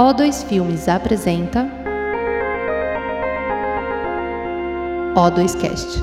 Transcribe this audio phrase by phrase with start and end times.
[0.00, 1.68] O2 Filmes apresenta
[5.14, 6.02] O2Cast.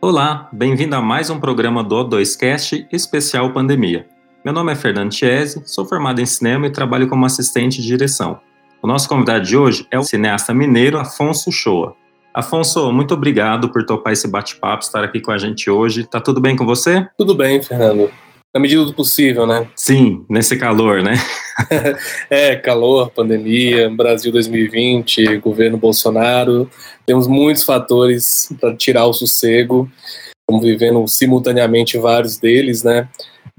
[0.00, 4.06] Olá, bem-vindo a mais um programa do O2Cast especial Pandemia.
[4.44, 8.38] Meu nome é Fernando Chiesi, sou formado em cinema e trabalho como assistente de direção.
[8.80, 11.96] O nosso convidado de hoje é o cineasta mineiro Afonso Shoa.
[12.32, 16.04] Afonso, muito obrigado por topar esse bate-papo, estar aqui com a gente hoje.
[16.04, 17.04] Tá tudo bem com você?
[17.18, 18.08] Tudo bem, Fernando.
[18.54, 19.66] Na medida do possível, né?
[19.74, 21.14] Sim, nesse calor, né?
[22.28, 26.70] é, calor, pandemia, Brasil 2020, governo Bolsonaro.
[27.06, 29.90] Temos muitos fatores para tirar o sossego.
[30.40, 33.08] Estamos vivendo simultaneamente vários deles, né?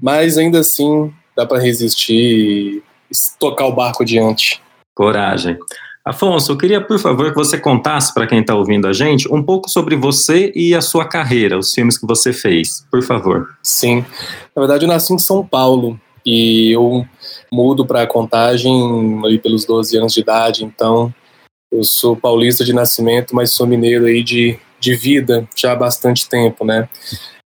[0.00, 2.80] Mas ainda assim, dá para resistir
[3.10, 4.62] e tocar o barco adiante.
[4.94, 5.58] Coragem.
[6.04, 9.42] Afonso, eu queria, por favor, que você contasse para quem está ouvindo a gente um
[9.42, 13.56] pouco sobre você e a sua carreira, os filmes que você fez, por favor.
[13.62, 14.04] Sim.
[14.54, 17.06] Na verdade, eu nasci em São Paulo e eu
[17.50, 21.12] mudo para contagem ali pelos 12 anos de idade, então
[21.72, 26.28] eu sou paulista de nascimento, mas sou mineiro aí de, de vida já há bastante
[26.28, 26.86] tempo, né?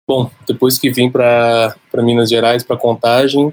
[0.08, 3.52] Bom, depois que vim para Minas Gerais, para contagem,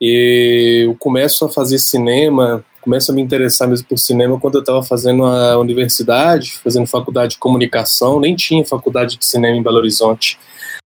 [0.00, 4.82] eu começo a fazer cinema começo a me interessar mesmo por cinema quando eu estava
[4.82, 10.36] fazendo a universidade, fazendo faculdade de comunicação, nem tinha faculdade de cinema em Belo Horizonte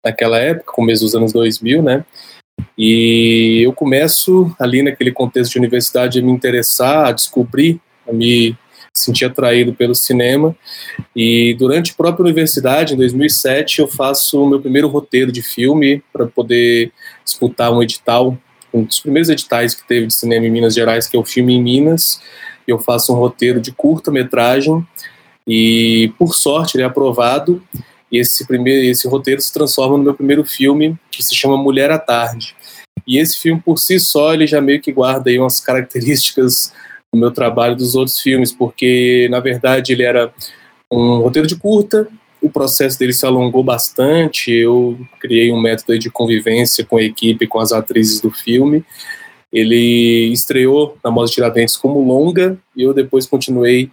[0.05, 2.05] naquela época, começo dos anos 2000, né?
[2.77, 8.58] E eu começo ali naquele contexto de universidade a me interessar, a descobrir, a me
[8.92, 10.56] sentir atraído pelo cinema.
[11.14, 16.03] E durante a própria universidade, em 2007, eu faço o meu primeiro roteiro de filme
[16.12, 16.91] para poder
[17.25, 18.36] disputar um edital
[18.75, 21.55] um dos primeiros editais que teve de cinema em Minas Gerais, que é o Filme
[21.55, 22.20] em Minas.
[22.67, 24.84] Eu faço um roteiro de curta-metragem
[25.47, 27.62] e, por sorte, ele é aprovado.
[28.11, 31.91] E esse, primeiro, esse roteiro se transforma no meu primeiro filme, que se chama Mulher
[31.92, 32.56] à Tarde.
[33.06, 36.72] E esse filme, por si só, ele já meio que guarda aí umas características
[37.12, 40.33] do meu trabalho dos outros filmes, porque, na verdade, ele era
[40.91, 42.08] um roteiro de curta,
[42.45, 44.53] o processo dele se alongou bastante.
[44.53, 48.85] Eu criei um método de convivência com a equipe, com as atrizes do filme.
[49.51, 53.91] Ele estreou na Moda Tiradentes como longa e eu depois continuei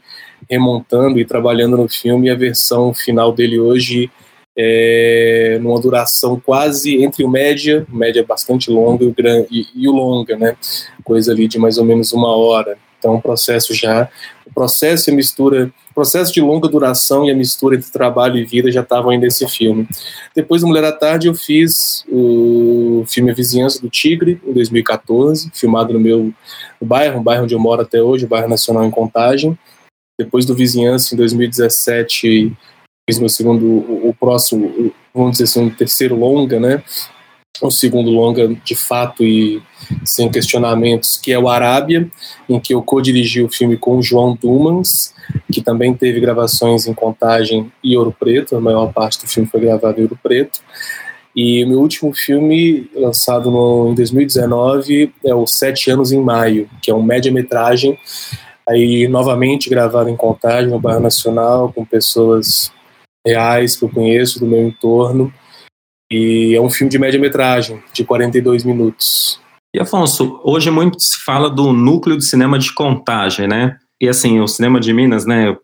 [0.49, 2.29] remontando e trabalhando no filme.
[2.29, 4.11] A versão final dele hoje
[4.57, 9.15] é numa duração quase entre o média, média bastante longa e o,
[9.49, 10.57] e, e o longa, né?
[11.05, 12.77] Coisa ali de mais ou menos uma hora.
[13.01, 14.07] Então, o processo já,
[14.45, 18.37] o processo e a mistura, o processo de longa duração e a mistura entre trabalho
[18.37, 19.87] e vida já estavam aí nesse filme.
[20.35, 25.49] Depois do Mulher à Tarde, eu fiz o filme A Vizinhança do Tigre, em 2014,
[25.51, 26.31] filmado no meu
[26.79, 29.57] no bairro, um bairro onde eu moro até hoje, o bairro Nacional em Contagem.
[30.19, 32.55] Depois do Vizinhança, em 2017,
[33.09, 36.83] fiz meu segundo, o, o próximo, vamos dizer assim, um terceiro longa, né?
[37.67, 39.61] Um segundo longa de fato e
[40.03, 42.09] sem questionamentos, que é o Arábia,
[42.47, 45.13] em que eu co-dirigi o filme com o João Dumans,
[45.51, 49.61] que também teve gravações em Contagem e Ouro Preto, a maior parte do filme foi
[49.61, 50.61] gravado em Ouro Preto.
[51.35, 56.69] E o meu último filme, lançado no, em 2019, é o Sete Anos em Maio,
[56.81, 57.97] que é um média-metragem,
[58.67, 62.71] aí novamente gravado em Contagem, no bairro Nacional, com pessoas
[63.25, 65.31] reais que eu conheço do meu entorno,
[66.11, 69.39] e é um filme de média-metragem, de 42 minutos.
[69.73, 73.77] E Afonso, hoje muito se fala do núcleo de cinema de contagem, né?
[73.99, 75.55] E assim, o cinema de Minas, né,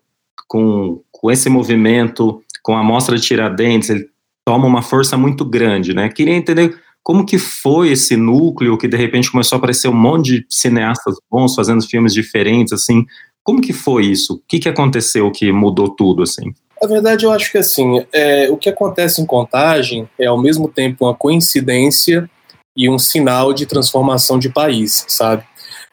[0.48, 4.08] com, com esse movimento, com a mostra de Tiradentes, ele
[4.46, 6.08] toma uma força muito grande, né?
[6.08, 10.40] Queria entender como que foi esse núcleo que de repente começou a aparecer um monte
[10.40, 13.06] de cineastas bons fazendo filmes diferentes, assim.
[13.44, 14.36] Como que foi isso?
[14.36, 16.54] O que, que aconteceu que mudou tudo, assim?
[16.82, 20.68] Na verdade, eu acho que assim, é, o que acontece em contagem é ao mesmo
[20.68, 22.30] tempo uma coincidência
[22.76, 25.44] e um sinal de transformação de país, sabe?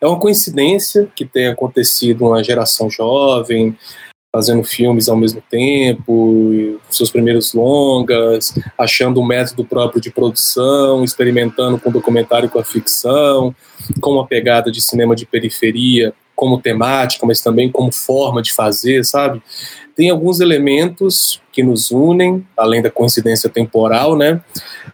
[0.00, 3.76] É uma coincidência que tenha acontecido uma geração jovem
[4.34, 11.78] fazendo filmes ao mesmo tempo, seus primeiros longas, achando um método próprio de produção, experimentando
[11.78, 13.54] com documentário com a ficção,
[14.00, 19.04] com uma pegada de cinema de periferia como temática, mas também como forma de fazer,
[19.04, 19.40] sabe?
[19.96, 24.40] Tem alguns elementos que nos unem, além da coincidência temporal, né?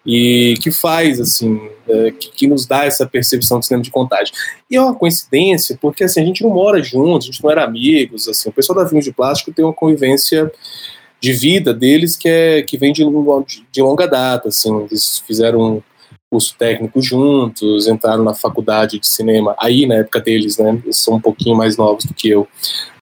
[0.05, 4.33] E que faz, assim, é, que, que, nos dá essa percepção de cinema de contagem.
[4.71, 7.65] E é uma coincidência, porque assim, a gente não mora juntos, a gente não era
[7.65, 10.51] amigos, assim, o pessoal da Vinho de Plástico tem uma convivência
[11.21, 13.05] de vida deles que, é, que vem de,
[13.73, 15.83] de longa data, assim, eles fizeram um
[16.31, 21.15] curso técnico juntos, entraram na faculdade de cinema, aí na época deles, né, eles são
[21.15, 22.47] um pouquinho mais novos do que eu,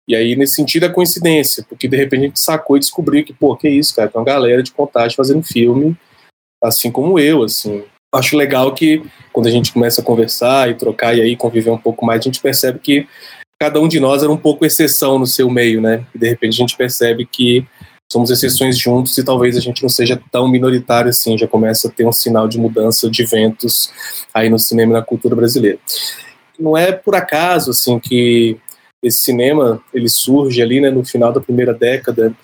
[0.09, 3.35] e aí, nesse sentido, é coincidência, porque de repente a gente sacou e descobriu que,
[3.35, 5.95] pô, que isso, cara, tem uma galera de contagem fazendo filme,
[6.65, 7.85] assim como eu, assim.
[8.15, 9.03] acho legal que
[9.35, 12.25] quando a gente começa a conversar e trocar e aí conviver um pouco mais, a
[12.25, 13.07] gente percebe que
[13.61, 16.07] cada um de nós era um pouco exceção no seu meio, né?
[16.15, 17.67] E de repente a gente percebe que
[18.11, 21.91] somos exceções juntos e talvez a gente não seja tão minoritário assim, já começa a
[21.91, 23.93] ter um sinal de mudança de ventos
[24.33, 25.79] aí no cinema e na cultura brasileira.
[26.59, 28.59] Não é por acaso assim que
[29.03, 32.35] esse cinema ele surge ali né, no final da primeira década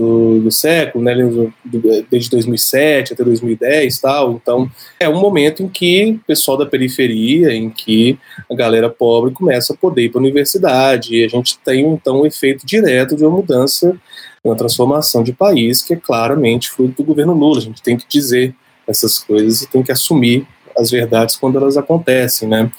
[0.00, 1.14] do, do século, né,
[2.10, 4.32] desde 2007 até 2010 tal.
[4.32, 8.18] Então, é um momento em que o pessoal da periferia, em que
[8.50, 12.22] a galera pobre começa a poder ir para a universidade, e a gente tem então
[12.22, 13.94] um efeito direto de uma mudança,
[14.42, 17.58] uma transformação de país que é claramente fruto do governo Lula.
[17.58, 18.54] A gente tem que dizer
[18.86, 20.46] essas coisas e tem que assumir
[20.76, 22.72] as verdades quando elas acontecem, né?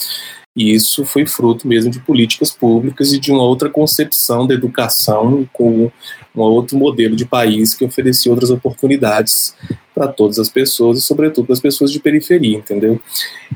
[0.55, 5.47] E isso foi fruto mesmo de políticas públicas e de uma outra concepção da educação
[5.53, 5.89] com
[6.35, 9.55] um outro modelo de país que oferecia outras oportunidades
[9.95, 12.99] para todas as pessoas e, sobretudo, para as pessoas de periferia, entendeu?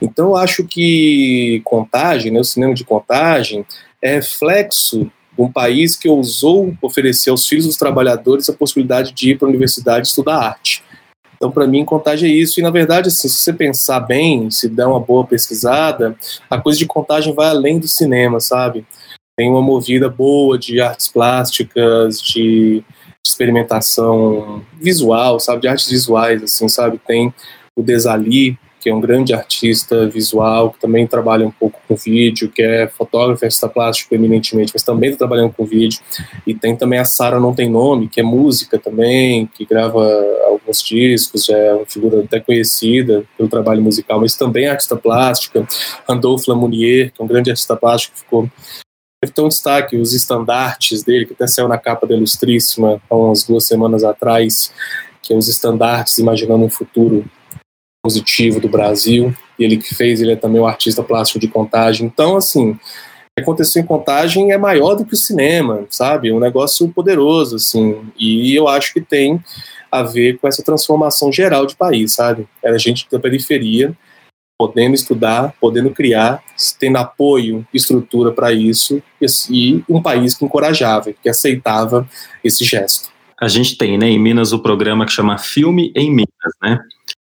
[0.02, 3.66] Então, eu acho que Contagem, né, o cinema de Contagem,
[4.02, 9.32] é reflexo de um país que ousou oferecer aos filhos dos trabalhadores a possibilidade de
[9.32, 10.82] ir para a universidade estudar arte.
[11.36, 12.60] Então, para mim, contagem é isso.
[12.60, 16.16] E, na verdade, assim, se você pensar bem, se der uma boa pesquisada,
[16.50, 18.86] a coisa de contagem vai além do cinema, sabe?
[19.38, 22.84] Tem uma movida boa de artes plásticas, de
[23.26, 25.62] experimentação visual, sabe?
[25.62, 27.00] De artes visuais, assim, sabe?
[27.06, 27.34] Tem
[27.76, 32.52] o Desali, que é um grande artista visual, que também trabalha um pouco com vídeo,
[32.52, 36.00] que é fotógrafo e artista plástico eminentemente, mas também está trabalhando com vídeo.
[36.46, 40.08] E tem também a Sara Não Tem Nome, que é música também, que grava
[40.76, 44.96] alguns discos, já é uma figura até conhecida pelo trabalho musical, mas também é artista
[44.96, 45.66] plástica.
[46.08, 48.50] Randolph Lamounier, que é um grande artista plástico, ficou
[49.34, 53.66] tão destaque os estandartes dele, que até saiu na capa da Ilustríssima há umas duas
[53.66, 54.72] semanas atrás,
[55.22, 57.26] que é os estandartes imaginando um futuro
[58.04, 62.06] positivo do Brasil, e ele que fez, ele é também um artista plástico de contagem.
[62.06, 62.78] Então, assim, o
[63.36, 66.32] que aconteceu em contagem é maior do que o cinema, sabe?
[66.32, 69.44] Um negócio poderoso, assim, e eu acho que tem
[70.00, 72.48] a ver com essa transformação geral de país, sabe?
[72.64, 73.96] Era gente da periferia
[74.58, 76.42] podendo estudar, podendo criar,
[76.80, 79.02] tendo apoio, estrutura para isso,
[79.50, 82.08] e um país que encorajava, que aceitava
[82.44, 83.10] esse gesto.
[83.40, 86.80] A gente tem, né, em Minas o programa que chama Filme em Minas, né?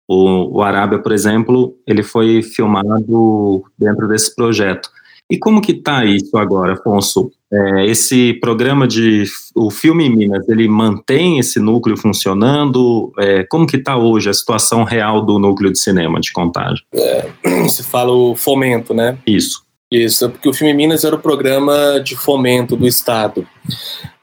[0.07, 4.89] O, o Arábia, por exemplo, ele foi filmado dentro desse projeto.
[5.31, 7.31] E como que está isso agora, Afonso?
[7.53, 9.23] É, esse programa de
[9.55, 13.13] o filme em Minas, ele mantém esse núcleo funcionando?
[13.17, 16.83] É, como que está hoje a situação real do núcleo de cinema de Contagem?
[16.93, 17.29] É,
[17.69, 19.17] se fala o fomento, né?
[19.25, 19.63] Isso.
[19.89, 23.47] Isso, porque o filme em Minas era o programa de fomento do Estado.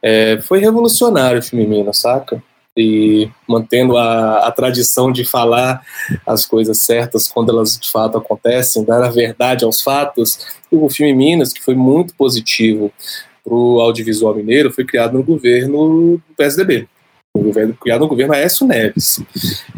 [0.02, 2.42] É, foi revolucionário o filme em Minas, saca?
[2.78, 5.82] E mantendo a, a, tradição de falar
[6.24, 10.46] as coisas certas quando elas de fato acontecem, dar a verdade aos fatos.
[10.70, 12.92] O filme Minas, que foi muito positivo
[13.44, 16.86] para o audiovisual mineiro, foi criado no governo do PSDB.
[17.34, 19.22] O governo, criado no governo Aécio Neves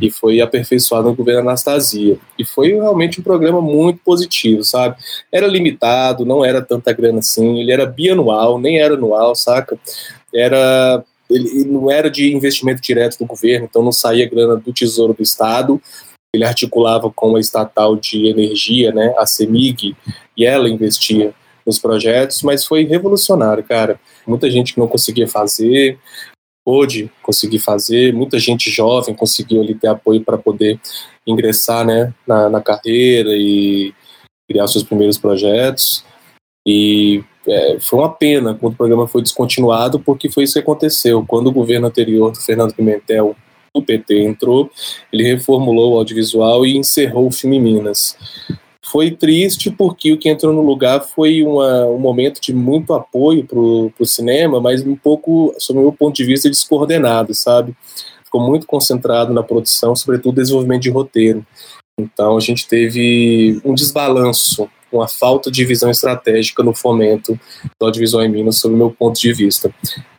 [0.01, 2.19] e foi aperfeiçoado no governo Anastasia.
[2.39, 4.97] E foi realmente um programa muito positivo, sabe?
[5.33, 9.79] Era limitado, não era tanta grana assim, ele era bianual, nem era anual, saca?
[10.33, 15.15] Era ele não era de investimento direto do governo, então não saía grana do Tesouro
[15.15, 15.81] do Estado.
[16.35, 19.97] Ele articulava com a estatal de energia, né, a CEMIG,
[20.37, 21.35] e ela investia
[21.67, 24.01] nos projetos, mas foi revolucionário, cara.
[24.27, 25.99] Muita gente que não conseguia fazer,
[26.65, 30.81] pôde conseguir fazer, muita gente jovem conseguiu ali ter apoio para poder
[31.27, 33.93] ingressar né, na, na carreira e
[34.49, 36.05] criar seus primeiros projetos.
[36.67, 41.25] E é, foi uma pena quando o programa foi descontinuado, porque foi isso que aconteceu.
[41.27, 43.35] Quando o governo anterior do Fernando Pimentel,
[43.75, 44.71] o PT, entrou,
[45.13, 48.17] ele reformulou o audiovisual e encerrou o filme Minas.
[48.85, 53.45] Foi triste porque o que entrou no lugar foi uma, um momento de muito apoio
[53.45, 57.77] para o cinema, mas um pouco, sob o meu ponto de vista, descoordenado, sabe?
[58.25, 61.47] Ficou muito concentrado na produção, sobretudo desenvolvimento de roteiro.
[62.01, 67.39] Então a gente teve um desbalanço uma falta de visão estratégica no fomento
[67.79, 69.73] do audiovisual em Minas, sob o meu ponto de vista.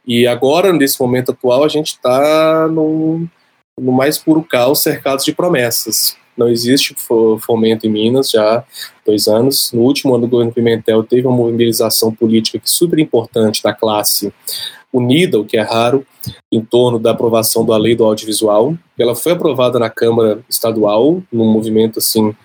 [0.05, 3.27] E agora, nesse momento atual, a gente está no,
[3.79, 6.15] no mais puro caos, cercados de promessas.
[6.35, 6.95] Não existe
[7.41, 8.63] fomento em Minas já há
[9.05, 9.71] dois anos.
[9.73, 13.73] No último ano do governo Pimentel, teve uma mobilização política que é super importante da
[13.73, 14.33] classe
[14.93, 16.05] unida, o que é raro,
[16.51, 18.75] em torno da aprovação da lei do audiovisual.
[18.97, 22.35] Ela foi aprovada na Câmara Estadual, num movimento assim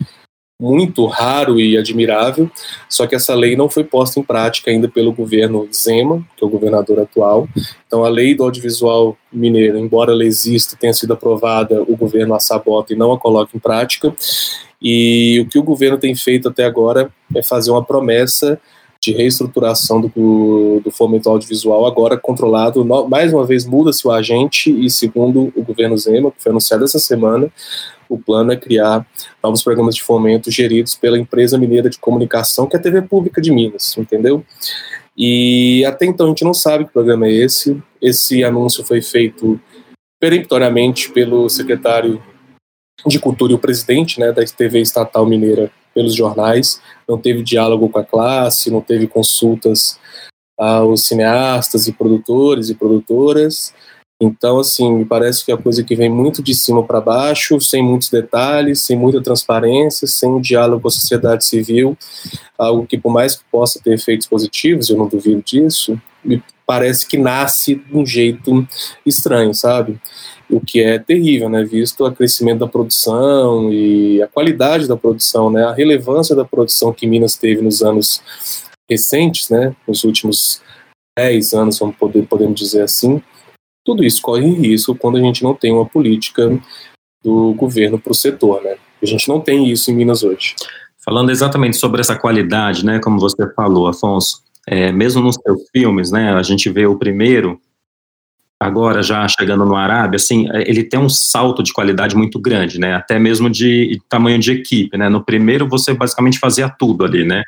[0.59, 2.51] muito raro e admirável,
[2.89, 6.47] só que essa lei não foi posta em prática ainda pelo governo Zema, que é
[6.47, 7.47] o governador atual.
[7.87, 12.41] Então a lei do audiovisual mineiro, embora ela exista, tenha sido aprovada, o governo a
[12.41, 14.15] sabota e não a coloca em prática.
[14.81, 18.59] E o que o governo tem feito até agora é fazer uma promessa
[19.07, 22.85] de reestruturação do, do fomento audiovisual, agora controlado.
[23.09, 26.99] Mais uma vez, muda-se o agente, e segundo o governo Zema, que foi anunciado essa
[26.99, 27.49] semana,
[28.09, 29.07] o plano é criar
[29.43, 33.41] novos programas de fomento geridos pela empresa mineira de comunicação, que é a TV Pública
[33.41, 34.45] de Minas, entendeu?
[35.17, 37.81] E até então a gente não sabe que programa é esse.
[38.03, 39.61] Esse anúncio foi feito
[40.21, 42.21] peremptoriamente pelo secretário
[43.07, 46.79] de Cultura e o presidente né, da TV estatal mineira pelos jornais.
[47.09, 49.99] Não teve diálogo com a classe, não teve consultas
[50.59, 53.73] aos cineastas e produtores e produtoras.
[54.21, 57.61] Então, assim, me parece que é a coisa que vem muito de cima para baixo,
[57.61, 61.97] sem muitos detalhes, sem muita transparência, sem um diálogo com a sociedade civil,
[62.59, 67.07] algo que, por mais que possa ter efeitos positivos, eu não duvido disso, me parece
[67.07, 68.67] que nasce de um jeito
[69.05, 70.01] estranho, sabe?
[70.49, 71.65] O que é terrível, né?
[71.65, 75.65] Visto o crescimento da produção e a qualidade da produção, né?
[75.65, 78.23] A relevância da produção que Minas teve nos anos
[78.89, 79.75] recentes, né?
[79.87, 80.63] Nos últimos
[81.19, 83.23] 10 anos, vamos poder, podemos dizer assim
[83.87, 86.61] tudo isso corre risco quando a gente não tem uma política
[87.25, 88.75] do governo para o setor, né?
[89.01, 90.57] A gente não tem isso em Minas hoje.
[91.05, 96.11] Falando exatamente sobre essa qualidade, né, como você falou, Afonso, é, mesmo nos seus filmes,
[96.11, 97.61] né, a gente vê o primeiro,
[98.61, 102.79] agora já chegando no Arábia, assim, é, ele tem um salto de qualidade muito grande,
[102.79, 107.25] né, até mesmo de tamanho de equipe, né, no primeiro você basicamente fazia tudo ali,
[107.25, 107.43] né,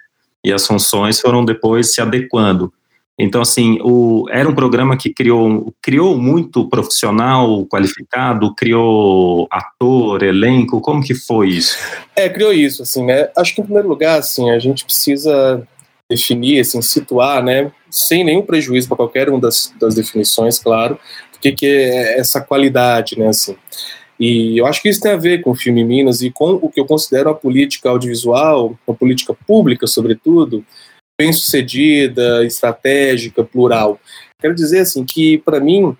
[0.45, 2.73] e as funções foram depois se adequando.
[3.21, 10.81] Então, assim, o, era um programa que criou, criou muito profissional qualificado, criou ator, elenco,
[10.81, 11.77] como que foi isso?
[12.15, 13.29] É, criou isso, assim, né?
[13.37, 15.67] Acho que em primeiro lugar, assim, a gente precisa
[16.11, 20.99] definir, assim, situar, né, sem nenhum prejuízo para qualquer uma das, das definições, claro,
[21.37, 23.57] o que, que é essa qualidade, né, assim.
[24.19, 26.69] E eu acho que isso tem a ver com o filme Minas e com o
[26.69, 30.65] que eu considero a política audiovisual, a política pública, sobretudo,
[31.21, 34.01] bem sucedida, estratégica, plural.
[34.41, 35.97] Quero dizer assim que para mim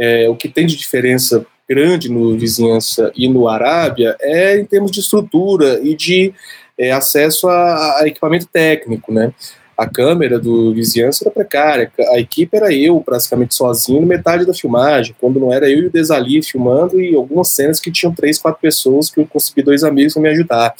[0.00, 4.90] é, o que tem de diferença grande no vizinhança e no Arábia é em termos
[4.90, 6.32] de estrutura e de
[6.78, 9.32] é, acesso a, a, equipamento técnico, né?
[9.76, 15.14] A câmera do vizinhança era precária, a equipe era eu praticamente sozinho metade da filmagem,
[15.20, 18.60] quando não era eu e o Desali filmando e algumas cenas que tinham três, quatro
[18.60, 20.74] pessoas que eu consegui dois amigos para me ajudar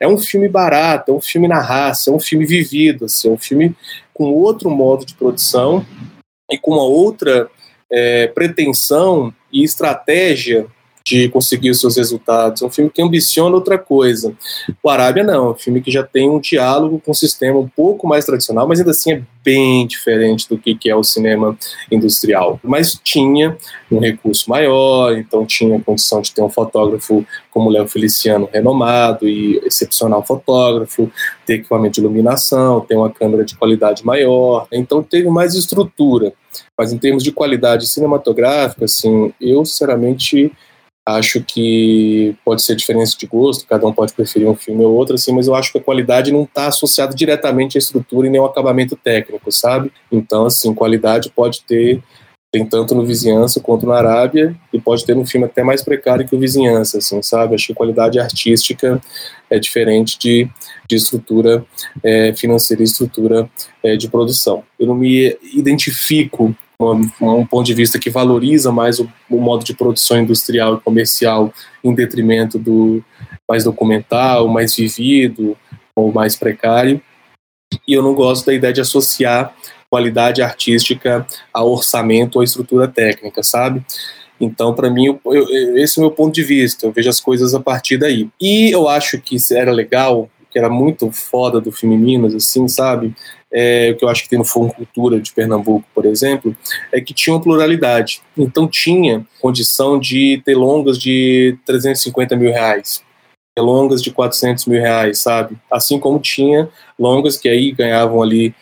[0.00, 3.30] é um filme barato, é um filme na raça, é um filme vivido, assim, é
[3.30, 3.76] um filme
[4.14, 5.84] com outro modo de produção
[6.50, 7.50] e com uma outra
[7.92, 10.66] é, pretensão e estratégia
[11.04, 12.62] de conseguir os seus resultados.
[12.62, 14.34] É um filme que ambiciona outra coisa.
[14.82, 17.68] O Arábia não, é um filme que já tem um diálogo com um sistema um
[17.68, 21.56] pouco mais tradicional, mas ainda assim é bem diferente do que é o cinema
[21.90, 22.60] industrial.
[22.62, 23.56] Mas tinha
[23.90, 29.28] um recurso maior, então tinha a condição de ter um fotógrafo como Léo Feliciano, renomado
[29.28, 31.10] e excepcional fotógrafo,
[31.44, 36.32] ter equipamento de iluminação, ter uma câmera de qualidade maior, então teve mais estrutura.
[36.76, 40.52] Mas em termos de qualidade cinematográfica, assim, eu sinceramente
[41.16, 45.14] Acho que pode ser diferença de gosto, cada um pode preferir um filme ou outro,
[45.14, 48.40] assim, mas eu acho que a qualidade não está associada diretamente à estrutura e nem
[48.40, 49.92] ao acabamento técnico, sabe?
[50.10, 52.02] Então, assim, qualidade pode ter,
[52.52, 56.26] tem tanto no Vizinhança quanto na Arábia, e pode ter um filme até mais precário
[56.26, 57.54] que o Vizinhança, assim, sabe?
[57.54, 59.00] Acho que qualidade artística
[59.48, 60.48] é diferente de,
[60.88, 61.64] de estrutura
[62.02, 63.50] é, financeira e estrutura
[63.82, 64.62] é, de produção.
[64.78, 69.74] Eu não me identifico um ponto de vista que valoriza mais o, o, modo de
[69.74, 71.52] produção industrial e comercial
[71.84, 73.04] em detrimento do
[73.48, 75.56] mais documental, mais vivido
[75.94, 77.00] ou mais precário.
[77.86, 79.54] E eu não gosto da ideia de associar
[79.90, 83.84] qualidade artística a orçamento ou estrutura técnica, sabe?
[84.40, 86.86] Então, para mim, eu, eu, esse é o meu ponto de vista.
[86.86, 88.28] Eu vejo as coisas a partir daí.
[88.40, 93.14] E eu acho que era legal, que era muito foda do filme Minas, assim, sabe?
[93.52, 96.56] É, o que eu acho que tem no Fundo Cultura de Pernambuco, por exemplo,
[96.92, 98.22] é que tinha uma pluralidade.
[98.36, 103.02] Então tinha condição de ter longas de 350 mil reais,
[103.56, 105.56] ter longas de 400 mil reais, sabe?
[105.70, 108.54] Assim como tinha longas que aí ganhavam ali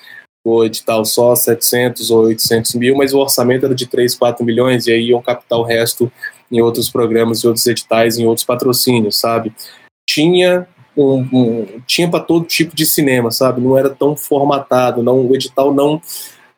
[0.45, 4.87] o edital só 700 ou 800 mil, mas o orçamento era de 3, 4 milhões
[4.87, 6.11] e aí iam captar o resto
[6.50, 9.52] em outros programas, em outros editais, em outros patrocínios, sabe?
[10.09, 10.66] Tinha
[11.02, 13.61] um, tinha para todo tipo de cinema, sabe?
[13.61, 16.00] Não era tão formatado, não, o edital não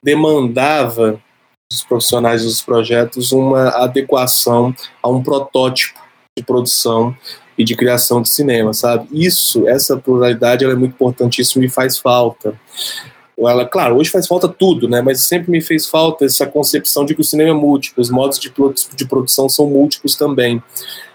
[0.02, 1.20] demandava
[1.70, 6.00] dos profissionais dos projetos uma adequação a um protótipo
[6.36, 7.14] de produção
[7.56, 9.06] e de criação de cinema, sabe?
[9.12, 12.58] Isso, essa pluralidade, ela é muito importante, isso me faz falta.
[13.38, 15.00] Ela, claro, hoje faz falta tudo, né?
[15.00, 18.38] Mas sempre me fez falta essa concepção de que o cinema é múltiplo, os modos
[18.38, 18.52] de,
[18.94, 20.62] de produção são múltiplos também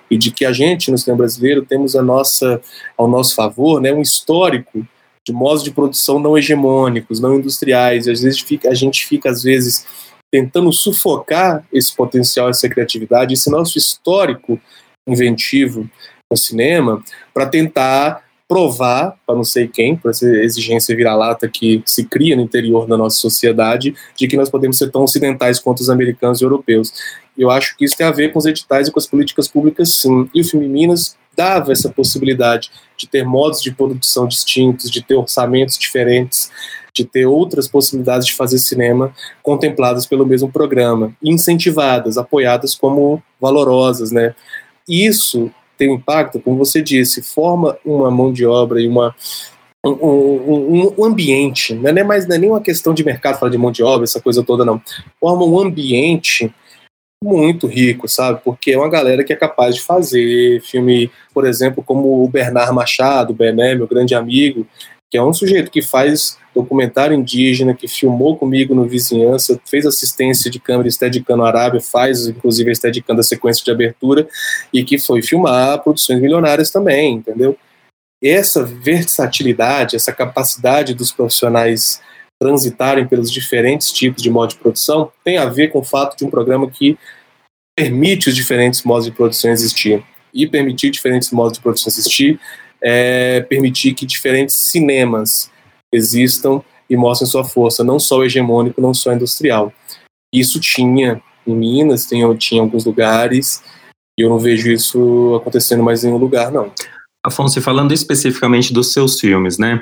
[0.09, 2.61] e de que a gente no cinema brasileiro temos a nossa
[2.97, 4.85] ao nosso favor, né, um histórico
[5.25, 8.05] de modos de produção não hegemônicos, não industriais.
[8.05, 9.85] E às vezes fica, a gente fica às vezes
[10.31, 14.59] tentando sufocar esse potencial, essa criatividade, esse nosso histórico
[15.07, 15.89] inventivo
[16.29, 22.05] no cinema, para tentar provar para não sei quem, para essa exigência vira-lata que se
[22.05, 25.89] cria no interior da nossa sociedade, de que nós podemos ser tão ocidentais quanto os
[25.89, 26.93] americanos e europeus.
[27.37, 29.93] Eu acho que isso tem a ver com os editais e com as políticas públicas,
[29.93, 30.29] sim.
[30.33, 35.15] E o filme Minas dava essa possibilidade de ter modos de produção distintos, de ter
[35.15, 36.49] orçamentos diferentes,
[36.93, 44.11] de ter outras possibilidades de fazer cinema contempladas pelo mesmo programa, incentivadas, apoiadas como valorosas,
[44.11, 44.33] né?
[44.87, 49.15] Isso tem um impacto, como você disse, forma uma mão de obra e uma
[49.85, 53.51] um, um, um, ambiente, não é, mais, não é nem uma questão de mercado, falar
[53.51, 54.81] de mão de obra, essa coisa toda, não.
[55.19, 56.51] Forma um ambiente
[57.23, 58.41] muito rico, sabe?
[58.43, 62.73] Porque é uma galera que é capaz de fazer filme, por exemplo, como o Bernard
[62.73, 64.67] Machado, o Bené, meu grande amigo,
[65.11, 70.49] que é um sujeito que faz documentário indígena, que filmou comigo no Vizinhança, fez assistência
[70.49, 74.27] de câmera Steadicam no Arábia, faz inclusive a Steadicam da sequência de abertura,
[74.73, 77.57] e que foi filmar produções milionárias também, entendeu?
[78.23, 82.01] Essa versatilidade, essa capacidade dos profissionais
[82.41, 86.25] transitarem pelos diferentes tipos de modo de produção tem a ver com o fato de
[86.25, 86.97] um programa que
[87.77, 90.03] permite os diferentes modos de produção existir.
[90.33, 92.39] E permitir diferentes modos de produção existir
[92.81, 95.49] é permitir que diferentes cinemas
[95.95, 99.73] existam e mostrem sua força, não só hegemônico, não só industrial.
[100.33, 103.63] Isso tinha em Minas, tinha, tinha alguns lugares,
[104.17, 106.71] e eu não vejo isso acontecendo mais em nenhum lugar, não.
[107.23, 109.81] Afonso, falando especificamente dos seus filmes, né?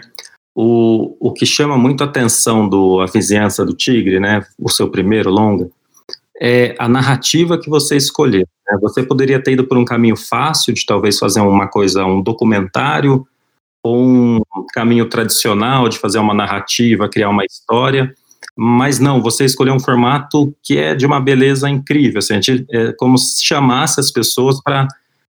[0.55, 4.46] O, o que chama muito a atenção do A Vizinhança do Tigre, né?
[4.58, 5.70] O seu primeiro longa,
[6.41, 8.48] é a narrativa que você escolheu.
[8.67, 8.77] Né?
[8.82, 13.25] Você poderia ter ido por um caminho fácil de talvez fazer uma coisa, um documentário,
[13.83, 14.41] ou um
[14.73, 18.15] caminho tradicional de fazer uma narrativa, criar uma história,
[18.55, 22.36] mas não, você escolheu um formato que é de uma beleza incrível, assim,
[22.71, 24.88] é como se chamasse as pessoas para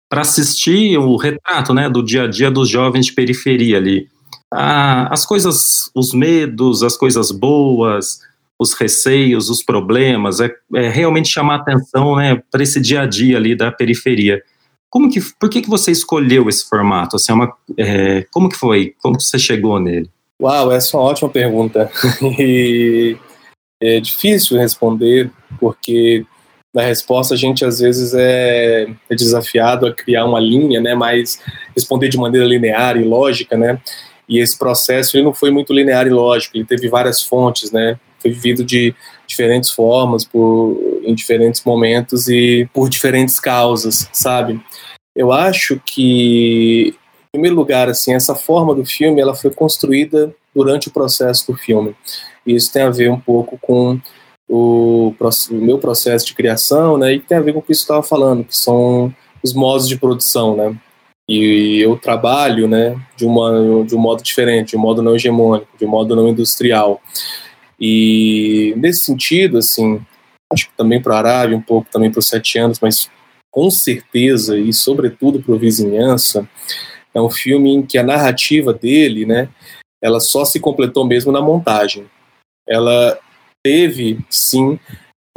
[0.09, 4.09] para assistir o retrato, né, do dia a dia dos jovens de periferia ali.
[4.53, 8.19] Ah, as coisas, os medos, as coisas boas,
[8.59, 13.37] os receios, os problemas, é, é realmente chamar atenção né, para esse dia a dia
[13.37, 14.43] ali da periferia.
[14.91, 17.15] Como que, por que, que você escolheu esse formato?
[17.15, 18.93] Assim, é uma, é, como que foi?
[19.01, 20.09] Como que você chegou nele?
[20.39, 21.89] Uau, essa é uma ótima pergunta.
[22.37, 23.15] e
[23.81, 26.25] é difícil responder, porque
[26.73, 31.39] na resposta a gente às vezes é, é, desafiado a criar uma linha, né, mas
[31.75, 33.79] responder de maneira linear e lógica, né,
[34.27, 37.99] e esse processo ele não foi muito linear e lógico, ele teve várias fontes, né,
[38.19, 38.95] foi vivido de
[39.27, 44.61] diferentes formas, por, em diferentes momentos e por diferentes causas, sabe?
[45.15, 50.87] Eu acho que, em primeiro lugar, assim, essa forma do filme ela foi construída durante
[50.87, 51.95] o processo do filme.
[52.45, 53.99] E isso tem a ver um pouco com
[54.49, 57.13] o, o meu processo de criação, né?
[57.13, 59.97] E tem a ver com o que você estava falando, que são os modos de
[59.97, 60.75] produção, né?
[61.29, 65.67] E eu trabalho, né, de, uma, de um modo diferente, de um modo não hegemônico,
[65.77, 67.01] de um modo não industrial.
[67.79, 70.01] E nesse sentido, assim,
[70.51, 73.09] acho que também para a Arábia, um pouco também para os sete anos, mas
[73.51, 76.47] com certeza e sobretudo para o Vizinhança,
[77.13, 79.49] é um filme em que a narrativa dele, né,
[80.01, 82.05] ela só se completou mesmo na montagem.
[82.67, 83.19] Ela
[83.61, 84.79] teve, sim,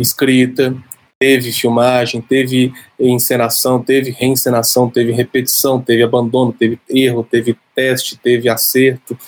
[0.01, 0.75] escrita,
[1.19, 8.49] teve filmagem, teve encenação, teve reencenação, teve repetição, teve abandono, teve erro, teve teste, teve
[8.49, 9.19] acerto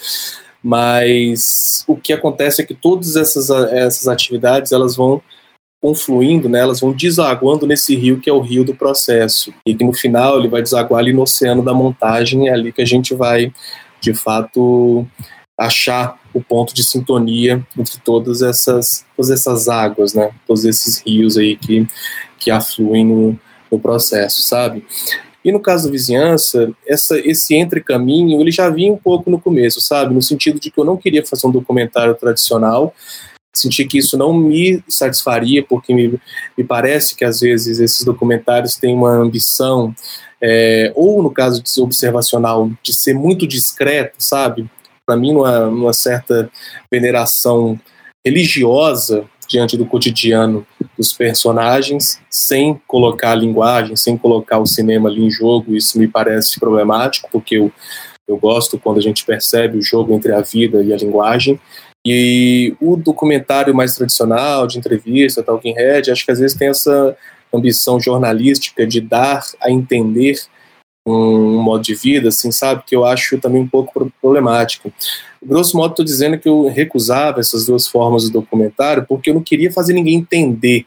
[0.67, 5.23] mas o que acontece é que todas essas, essas atividades elas vão
[5.81, 9.85] confluindo, né, elas vão desaguando nesse rio que é o rio do processo e que
[9.85, 13.15] no final ele vai desaguar ali no oceano da montagem, é ali que a gente
[13.15, 13.53] vai
[14.01, 15.07] de fato
[15.57, 21.37] achar o ponto de sintonia entre todas essas, todas essas águas, né, todos esses rios
[21.37, 21.87] aí que,
[22.39, 23.39] que afluem no,
[23.71, 24.85] no processo, sabe?
[25.45, 29.81] E no caso da vizinhança, essa, esse entrecaminho, ele já vinha um pouco no começo,
[29.81, 30.13] sabe?
[30.13, 32.93] No sentido de que eu não queria fazer um documentário tradicional,
[33.59, 36.19] senti que isso não me satisfaria, porque me,
[36.57, 39.95] me parece que às vezes esses documentários têm uma ambição,
[40.41, 44.69] é, ou no caso de ser observacional, de ser muito discreto, sabe?
[45.07, 46.51] Para mim, numa, numa certa
[46.91, 47.79] veneração
[48.25, 50.67] religiosa diante do cotidiano
[50.97, 55.77] dos personagens, sem colocar a linguagem, sem colocar o cinema ali em jogo.
[55.77, 57.73] Isso me parece problemático, porque eu,
[58.27, 61.61] eu gosto quando a gente percebe o jogo entre a vida e a linguagem.
[62.09, 67.17] E o documentário mais tradicional, de entrevista, Talking Head, acho que às vezes tem essa
[67.53, 70.41] ambição jornalística de dar a entender
[71.05, 74.93] um modo de vida, assim, sabe, que eu acho também um pouco problemático.
[75.45, 79.43] Grosso modo, estou dizendo que eu recusava essas duas formas de documentário porque eu não
[79.43, 80.87] queria fazer ninguém entender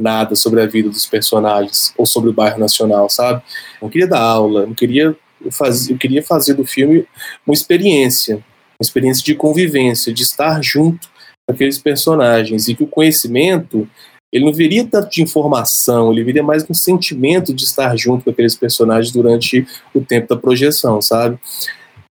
[0.00, 3.42] nada sobre a vida dos personagens ou sobre o bairro nacional, sabe?
[3.82, 5.16] Não queria dar aula, não queria
[5.50, 7.06] fazer, eu queria fazer do filme
[7.44, 8.40] uma experiência,
[8.80, 11.08] experiência de convivência, de estar junto
[11.46, 13.88] com aqueles personagens e que o conhecimento
[14.32, 18.30] ele não viria tanto de informação, ele viria mais um sentimento de estar junto com
[18.30, 21.38] aqueles personagens durante o tempo da projeção, sabe?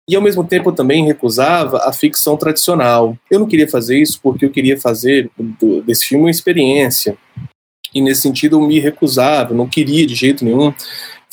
[0.10, 3.17] E ao mesmo tempo eu também recusava a ficção tradicional.
[3.30, 7.17] Eu não queria fazer isso porque eu queria fazer do, desse filme uma experiência.
[7.93, 10.73] E nesse sentido eu me recusava, não queria de jeito nenhum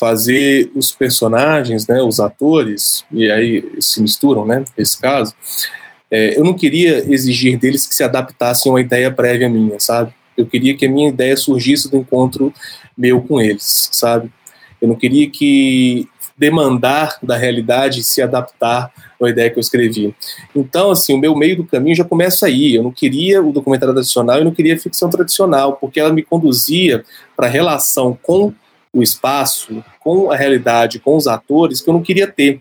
[0.00, 5.34] fazer os personagens, né, os atores, e aí se misturam, né, nesse caso,
[6.10, 10.14] é, eu não queria exigir deles que se adaptassem a uma ideia prévia minha, sabe?
[10.36, 12.52] Eu queria que a minha ideia surgisse do encontro
[12.96, 14.30] meu com eles, sabe?
[14.80, 18.90] Eu não queria que demandar da realidade se adaptar
[19.22, 20.14] à ideia que eu escrevi.
[20.56, 22.74] Então, assim, o meu meio do caminho já começa aí.
[22.74, 26.22] Eu não queria o documentário tradicional, eu não queria a ficção tradicional, porque ela me
[26.22, 27.04] conduzia
[27.36, 28.54] para a relação com
[28.94, 32.61] o espaço, com a realidade, com os atores que eu não queria ter.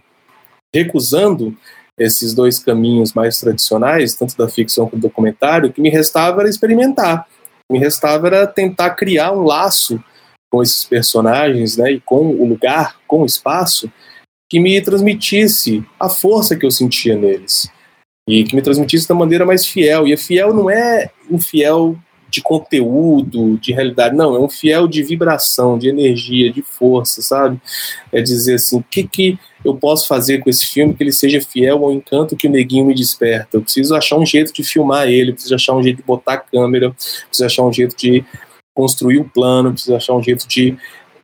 [0.74, 1.58] Recusando
[1.98, 6.42] esses dois caminhos mais tradicionais, tanto da ficção como do documentário, o que me restava
[6.42, 7.28] era experimentar
[7.72, 10.04] me restava era tentar criar um laço
[10.52, 13.92] com esses personagens, né, e com o lugar, com o espaço,
[14.50, 17.72] que me transmitisse a força que eu sentia neles
[18.28, 20.08] e que me transmitisse da maneira mais fiel.
[20.08, 21.96] E a fiel não é um fiel
[22.30, 24.16] de conteúdo, de realidade.
[24.16, 27.60] Não, é um fiel de vibração, de energia, de força, sabe?
[28.12, 31.42] É dizer assim, o que, que eu posso fazer com esse filme que ele seja
[31.42, 33.58] fiel ao encanto que o neguinho me desperta?
[33.58, 36.38] Eu preciso achar um jeito de filmar ele, preciso achar um jeito de botar a
[36.38, 38.24] câmera, preciso achar um jeito de
[38.74, 40.78] construir o plano, preciso achar um jeito de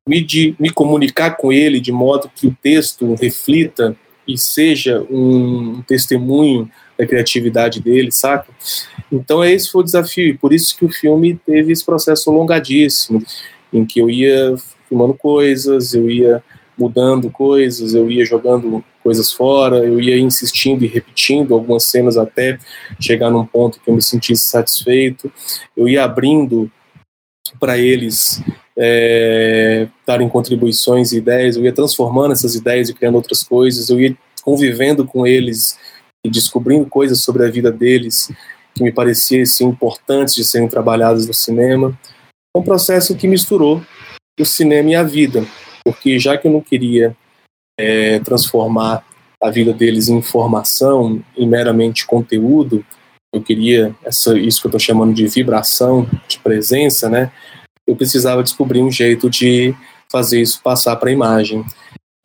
[0.08, 3.96] me, de me comunicar com ele de modo que o texto reflita
[4.28, 8.52] e seja um testemunho da criatividade dele, saca?
[9.12, 13.22] Então esse foi o desafio, e por isso que o filme teve esse processo longadíssimo,
[13.72, 14.56] em que eu ia
[14.88, 16.44] filmando coisas, eu ia
[16.78, 22.58] mudando coisas, eu ia jogando coisas fora, eu ia insistindo e repetindo algumas cenas até
[23.00, 25.32] chegar num ponto que eu me sentisse satisfeito,
[25.76, 26.70] eu ia abrindo
[27.60, 28.42] para eles
[28.78, 34.00] é, darem contribuições e ideias, eu ia transformando essas ideias e criando outras coisas, eu
[34.00, 35.78] ia convivendo com eles
[36.26, 38.32] e descobrindo coisas sobre a vida deles
[38.74, 41.98] que me pareciam assim, importantes de serem trabalhadas no cinema.
[42.56, 43.82] É um processo que misturou
[44.40, 45.46] o cinema e a vida,
[45.86, 47.16] porque já que eu não queria
[47.80, 49.06] é, transformar
[49.42, 52.84] a vida deles em informação, em meramente conteúdo,
[53.34, 57.32] eu queria essa, isso que eu estou chamando de vibração, de presença, né?
[57.88, 59.76] Eu precisava descobrir um jeito de
[60.12, 61.64] fazer isso passar para a imagem.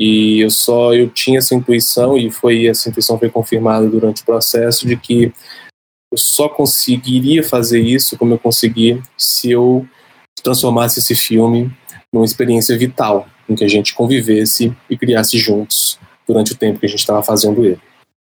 [0.01, 4.25] E eu só eu tinha essa intuição e foi essa intuição foi confirmada durante o
[4.25, 5.31] processo de que
[6.11, 9.87] eu só conseguiria fazer isso como eu consegui se eu
[10.43, 11.71] transformasse esse filme
[12.11, 16.87] numa experiência vital, em que a gente convivesse e criasse juntos durante o tempo que
[16.87, 17.81] a gente estava fazendo ele.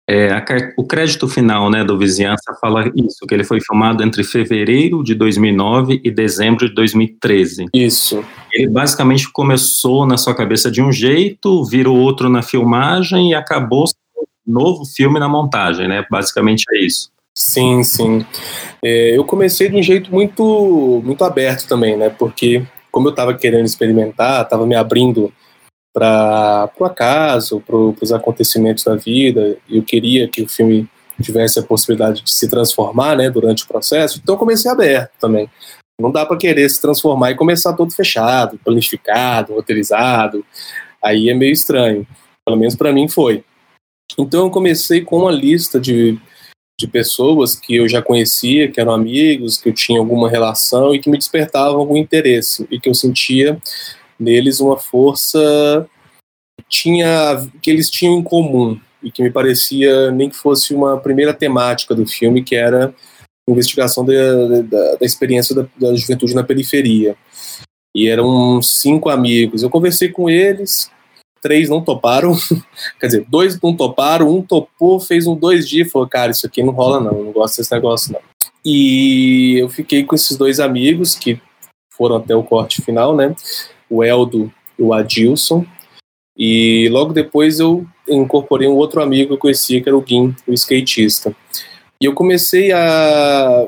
[0.09, 0.43] É, a,
[0.77, 5.13] o crédito final né, do Vizinhança fala isso, que ele foi filmado entre fevereiro de
[5.13, 7.65] 2009 e dezembro de 2013.
[7.73, 8.23] Isso.
[8.53, 13.83] Ele basicamente começou na sua cabeça de um jeito, virou outro na filmagem e acabou
[14.17, 16.05] um novo filme na montagem, né?
[16.09, 17.11] Basicamente é isso.
[17.35, 18.25] Sim, sim.
[18.83, 22.09] É, eu comecei de um jeito muito, muito aberto também, né?
[22.09, 25.31] Porque como eu estava querendo experimentar, estava me abrindo
[25.97, 29.57] para o acaso, para os acontecimentos da vida.
[29.67, 30.87] Eu queria que o filme
[31.19, 34.19] tivesse a possibilidade de se transformar, né, durante o processo.
[34.21, 35.49] Então comecei aberto também.
[35.99, 40.45] Não dá para querer se transformar e começar todo fechado, planificado, roteirizado.
[41.03, 42.05] Aí é meio estranho.
[42.45, 43.43] Pelo menos para mim foi.
[44.19, 46.19] Então eu comecei com uma lista de,
[46.79, 50.99] de pessoas que eu já conhecia, que eram amigos, que eu tinha alguma relação e
[50.99, 53.59] que me despertavam algum interesse e que eu sentia
[54.19, 55.87] neles uma força
[56.67, 61.33] tinha que eles tinham em comum e que me parecia nem que fosse uma primeira
[61.33, 62.93] temática do filme que era
[63.49, 64.13] investigação da,
[64.63, 67.15] da, da experiência da, da, juventude na periferia.
[67.95, 69.63] E eram cinco amigos.
[69.63, 70.91] Eu conversei com eles
[71.39, 72.35] três não toparam
[72.99, 76.47] quer dizer dois não toparam um topou fez um dois dias e falou cara isso
[76.47, 78.19] aqui não rola não não gosto desse negócio não.
[78.65, 81.39] E eu fiquei com esses dois amigos que
[81.93, 83.35] foram até o corte final, né?
[83.89, 85.65] O Eldo e o Adilson.
[86.37, 90.35] E logo depois eu incorporei um outro amigo que eu conhecia, que era o Guim,
[90.47, 91.35] o skatista.
[91.99, 93.67] E eu comecei a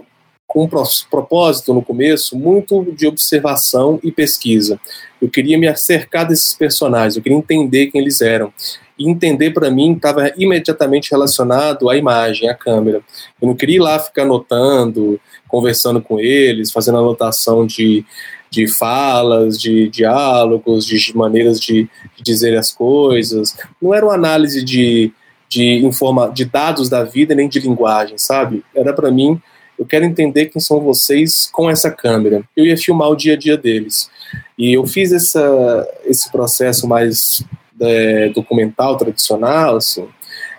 [0.49, 4.79] com um propósito no começo muito de observação e pesquisa.
[5.21, 8.51] Eu queria me acercar desses personagens, eu queria entender quem eles eram.
[8.97, 13.03] E entender para mim estava imediatamente relacionado à imagem, à câmera.
[13.39, 18.03] Eu não queria ir lá ficar anotando, conversando com eles, fazendo anotação de,
[18.49, 23.55] de falas, de diálogos, de maneiras de, de dizer as coisas.
[23.81, 25.11] Não era uma análise de,
[25.47, 28.63] de, informa de dados da vida nem de linguagem, sabe?
[28.75, 29.39] Era para mim
[29.79, 32.43] eu quero entender quem são vocês com essa câmera.
[32.53, 34.09] Eu ia filmar o dia a dia deles.
[34.57, 37.41] E eu fiz essa, esse processo mais
[37.79, 40.05] é, documental, tradicional, assim,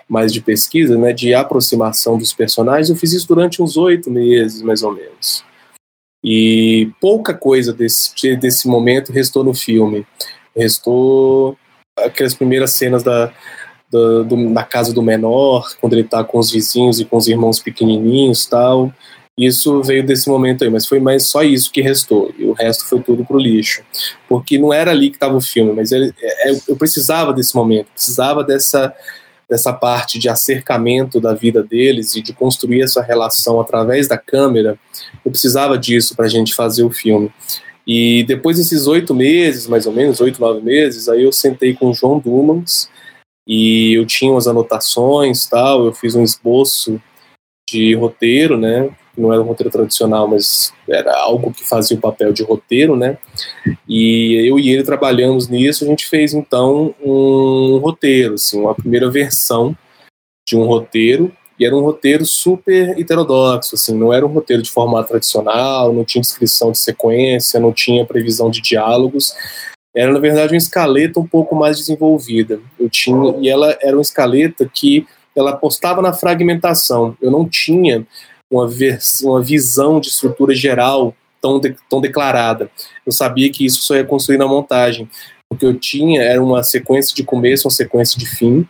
[0.09, 2.89] mais de pesquisa, né, de aproximação dos personagens.
[2.89, 5.45] Eu fiz isso durante uns oito meses, mais ou menos.
[6.23, 10.07] E pouca coisa desse, desse momento restou no filme.
[10.55, 11.57] Restou
[11.97, 13.33] aquelas primeiras cenas da,
[13.91, 17.29] da, do, da casa do menor, quando ele está com os vizinhos e com os
[17.29, 18.93] irmãos pequenininhos tal.
[19.39, 22.31] Isso veio desse momento aí, mas foi mais só isso que restou.
[22.39, 23.83] E o resto foi tudo pro lixo.
[24.29, 27.55] Porque não era ali que estava o filme, mas ele, é, é, eu precisava desse
[27.57, 28.95] momento, precisava dessa,
[29.51, 34.79] dessa parte de acercamento da vida deles e de construir essa relação através da câmera.
[35.25, 37.33] Eu precisava disso para a gente fazer o filme.
[37.85, 41.91] E depois desses oito meses, mais ou menos, oito, nove meses, aí eu sentei com
[41.91, 42.89] o João Dumans
[43.45, 47.03] e eu tinha umas anotações tal, eu fiz um esboço
[47.69, 48.89] de roteiro, né,
[49.21, 53.19] não era um roteiro tradicional, mas era algo que fazia o papel de roteiro, né?
[53.89, 59.11] E eu e ele trabalhamos nisso, a gente fez então um roteiro, assim, uma primeira
[59.11, 59.77] versão
[60.49, 64.71] de um roteiro, e era um roteiro super heterodoxo, assim, não era um roteiro de
[64.71, 69.35] formato tradicional, não tinha descrição de sequência, não tinha previsão de diálogos,
[69.95, 72.61] era na verdade uma escaleta um pouco mais desenvolvida.
[72.79, 77.17] Eu tinha e ela era uma escaleta que ela apostava na fragmentação.
[77.21, 78.07] Eu não tinha
[78.51, 78.69] uma,
[79.23, 82.71] uma visão de estrutura geral tão, de, tão declarada.
[83.07, 85.09] Eu sabia que isso só ia construir na montagem.
[85.53, 88.69] O que eu tinha era uma sequência de começo, uma sequência de fim,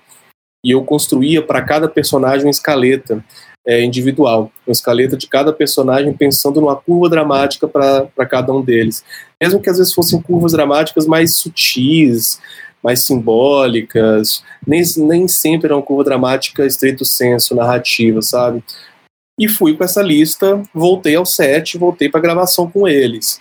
[0.65, 3.25] e eu construía para cada personagem uma escaleta
[3.67, 9.05] é, individual, uma escaleta de cada personagem pensando numa curva dramática para cada um deles.
[9.43, 12.41] Mesmo que às vezes fossem curvas dramáticas mais sutis,
[12.83, 18.65] mais simbólicas, nem, nem sempre era uma curva dramática estrito senso, narrativa, sabe?
[19.41, 23.41] E fui com essa lista, voltei ao set, voltei para gravação com eles.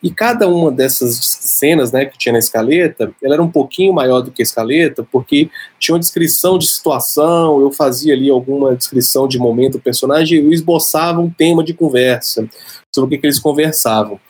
[0.00, 4.20] E cada uma dessas cenas, né, que tinha na escaleta, ela era um pouquinho maior
[4.20, 9.26] do que a escaleta, porque tinha uma descrição de situação, eu fazia ali alguma descrição
[9.26, 12.48] de momento do personagem e eu esboçava um tema de conversa
[12.94, 14.20] sobre o que, que eles conversavam.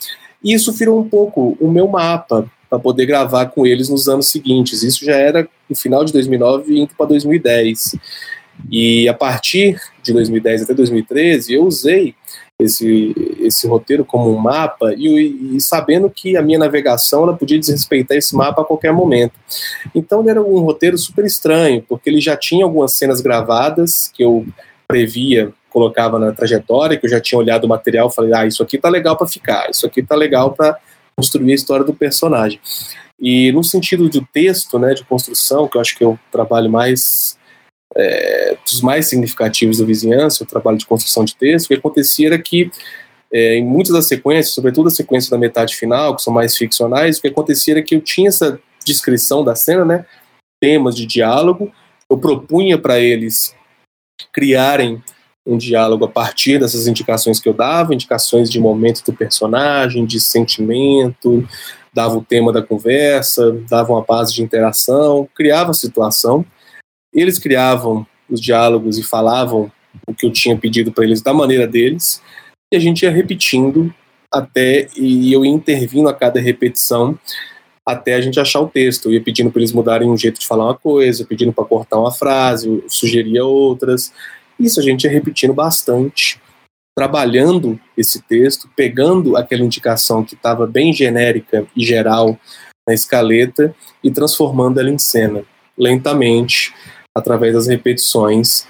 [0.42, 4.28] E isso virou um pouco o meu mapa para poder gravar com eles nos anos
[4.28, 4.83] seguintes.
[4.83, 7.96] Isso já era no final de 2009 indo para 2010.
[8.70, 12.14] E a partir de 2010 até 2013, eu usei
[12.58, 17.58] esse, esse roteiro como um mapa e, e, sabendo que a minha navegação ela podia
[17.58, 19.32] desrespeitar esse mapa a qualquer momento.
[19.94, 24.46] Então era um roteiro super estranho, porque ele já tinha algumas cenas gravadas que eu
[24.86, 28.76] previa, colocava na trajetória, que eu já tinha olhado o material, falei, ah, isso aqui
[28.76, 30.76] tá legal para ficar, isso aqui tá legal para
[31.16, 32.60] construir a história do personagem.
[33.18, 37.38] E no sentido do texto, né, de construção, que eu acho que eu trabalho mais
[37.96, 42.29] é, dos mais significativos da vizinhança, o trabalho de construção de texto, o que acontecia
[42.29, 42.70] era que
[43.33, 47.18] é, em muitas das sequências, sobretudo a sequência da metade final, que são mais ficcionais,
[47.18, 50.07] o que acontecia era que eu tinha essa descrição da cena, né,
[50.61, 51.72] temas de diálogo,
[52.09, 53.55] eu propunha para eles
[54.33, 55.03] criarem
[55.46, 60.20] um diálogo a partir dessas indicações que eu dava, indicações de momento do personagem, de
[60.20, 61.46] sentimento,
[61.92, 66.44] dava o tema da conversa, dava uma base de interação, criava a situação,
[67.12, 69.70] eles criavam os diálogos e falavam
[70.06, 72.22] o que eu tinha pedido para eles da maneira deles,
[72.72, 73.92] e a gente ia repetindo
[74.32, 77.18] até e eu ia intervindo a cada repetição
[77.84, 79.06] até a gente achar o texto.
[79.06, 81.98] Eu ia pedindo para eles mudarem um jeito de falar uma coisa, pedindo para cortar
[81.98, 84.12] uma frase, eu sugeria outras.
[84.58, 86.40] Isso a gente ia repetindo bastante,
[86.96, 92.38] trabalhando esse texto, pegando aquela indicação que estava bem genérica e geral
[92.86, 95.42] na escaleta e transformando ela em cena,
[95.76, 96.72] lentamente,
[97.16, 98.66] através das repetições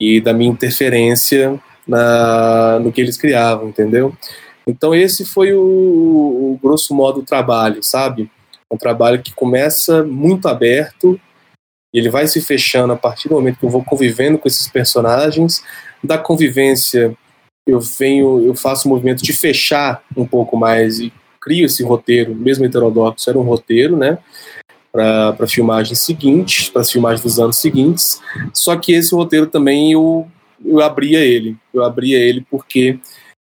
[0.00, 4.14] e da minha interferência na, no que eles criavam, entendeu?
[4.66, 8.30] Então esse foi o, o grosso modo o trabalho, sabe?
[8.72, 11.20] Um trabalho que começa muito aberto
[11.96, 15.64] ele vai se fechando a partir do momento que eu vou convivendo com esses personagens,
[16.04, 17.16] da convivência
[17.66, 22.34] eu venho, eu faço o movimento de fechar um pouco mais e crio esse roteiro,
[22.34, 24.18] mesmo heterodoxo, era um roteiro, né?
[24.96, 28.20] Para a filmagem seguinte, para as filmagens dos anos seguintes.
[28.54, 30.26] Só que esse roteiro também eu,
[30.64, 31.56] eu abria ele.
[31.74, 32.98] Eu abria ele porque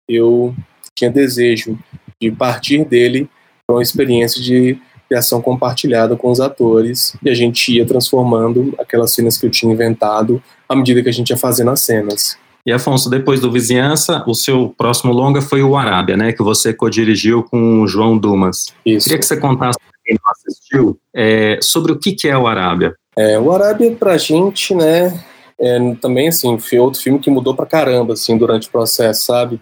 [0.08, 0.54] eu
[0.96, 1.78] tinha desejo
[2.22, 3.28] de partir dele
[3.66, 9.12] para uma experiência de criação compartilhada com os atores e a gente ia transformando aquelas
[9.12, 12.38] cenas que eu tinha inventado à medida que a gente ia fazendo as cenas.
[12.66, 16.32] E Afonso, depois do Vizinhança, o seu próximo longa foi o Arábia, né?
[16.32, 18.68] Que você co-dirigiu com o João Dumas.
[18.86, 19.06] Isso.
[19.06, 22.95] Queria que você contasse quem não assistiu é, sobre o que, que é o Arábia.
[23.15, 25.24] É, o Arábia, pra gente, né?
[25.60, 29.60] É, também, assim, foi outro filme que mudou pra caramba, assim, durante o processo, sabe?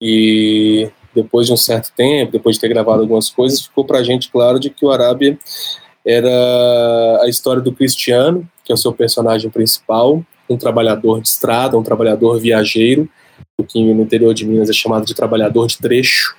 [0.00, 4.30] E depois de um certo tempo, depois de ter gravado algumas coisas, ficou pra gente
[4.30, 5.38] claro de que o Arábia
[6.04, 11.78] era a história do Cristiano, que é o seu personagem principal, um trabalhador de estrada,
[11.78, 13.08] um trabalhador viajeiro,
[13.58, 16.36] o que no interior de Minas é chamado de trabalhador de trecho.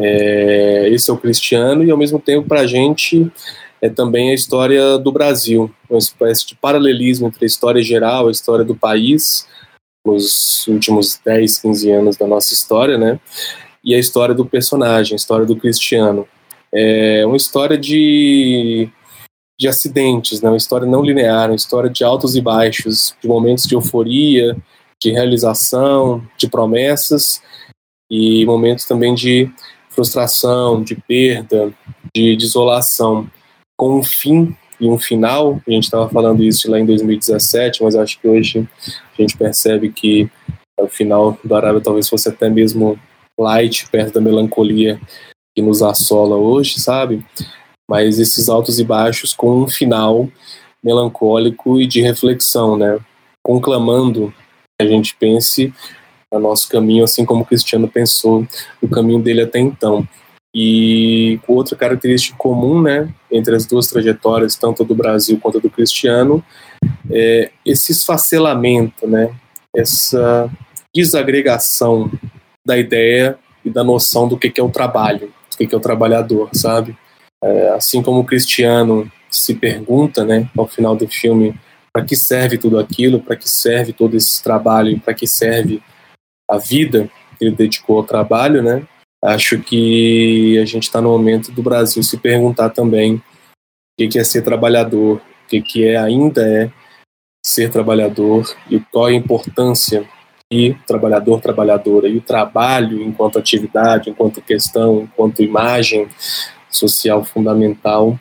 [0.00, 3.30] É, esse é o Cristiano, e ao mesmo tempo, para a gente,
[3.80, 8.32] é também a história do Brasil, uma espécie de paralelismo entre a história geral, a
[8.32, 9.46] história do país,
[10.04, 13.20] nos últimos 10, 15 anos da nossa história, né?
[13.84, 16.26] E a história do personagem, a história do Cristiano.
[16.72, 18.88] É uma história de
[19.60, 20.48] de acidentes, né?
[20.48, 24.56] uma história não linear, uma história de altos e baixos, de momentos de euforia,
[24.98, 27.42] de realização, de promessas
[28.10, 29.52] e momentos também de
[30.00, 31.72] frustração, de perda,
[32.14, 33.30] de desolação,
[33.78, 35.60] com um fim e um final.
[35.66, 39.90] A gente estava falando isso lá em 2017, mas acho que hoje a gente percebe
[39.90, 40.30] que
[40.78, 42.98] o final do Arábia talvez fosse até mesmo
[43.38, 45.00] light, perto da melancolia
[45.54, 47.24] que nos assola hoje, sabe?
[47.90, 50.28] mas esses altos e baixos com um final
[50.80, 53.00] melancólico e de reflexão, né?
[53.44, 54.32] Conclamando
[54.78, 55.74] que a gente pense
[56.32, 58.46] no nosso caminho, assim como o Cristiano pensou
[58.80, 60.06] no caminho dele até então.
[60.54, 66.42] E outra característica comum, né, entre as duas trajetórias, tanto do Brasil quanto do Cristiano,
[67.10, 69.32] é esse esfacelamento, né,
[69.74, 70.50] essa
[70.94, 72.10] desagregação
[72.66, 76.48] da ideia e da noção do que é o trabalho, do que é o trabalhador,
[76.52, 76.96] sabe?
[77.42, 81.54] É, assim como o Cristiano se pergunta, né, ao final do filme,
[81.92, 85.80] para que serve tudo aquilo, para que serve todo esse trabalho, para que serve
[86.50, 88.86] a vida que ele dedicou ao trabalho, né?
[89.22, 93.22] Acho que a gente está no momento do Brasil se perguntar também
[94.00, 96.70] o que é ser trabalhador, o que é ainda é
[97.44, 100.08] ser trabalhador e qual a importância
[100.52, 106.08] e trabalhador, trabalhadora e o trabalho enquanto atividade, enquanto questão, enquanto imagem
[106.68, 108.18] social fundamental,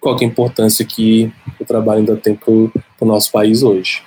[0.00, 2.70] qual é a importância que o trabalho ainda tem para o
[3.04, 4.02] nosso país hoje.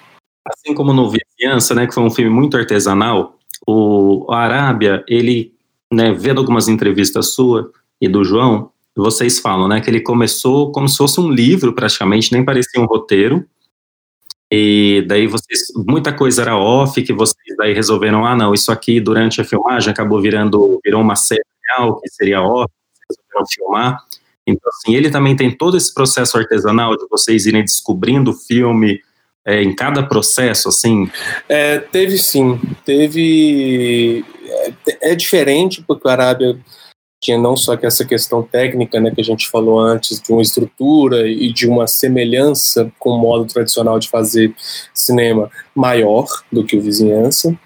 [0.46, 5.54] Assim como no Vizinhança, né, que foi um filme muito artesanal, o Arábia, ele,
[5.92, 10.88] né, vendo algumas entrevistas sua e do João, vocês falam, né, que ele começou como
[10.90, 13.46] se fosse um livro praticamente, nem parecia um roteiro,
[14.52, 19.00] e daí vocês, muita coisa era off, que vocês daí resolveram, ah não, isso aqui
[19.00, 22.72] durante a filmagem acabou virando, virou uma série real, que seria off,
[23.10, 23.98] resolveram filmar.
[24.46, 29.02] Então, assim, ele também tem todo esse processo artesanal de vocês irem descobrindo o filme
[29.46, 31.10] é, em cada processo, assim?
[31.48, 32.60] É, teve sim.
[32.86, 34.24] Teve.
[34.46, 36.58] É, é, diferente, porque o Arábia
[37.22, 40.42] tinha não só que essa questão técnica, né, que a gente falou antes, de uma
[40.42, 44.54] estrutura e de uma semelhança com o modo tradicional de fazer
[44.94, 47.58] cinema maior do que o Vizinhança,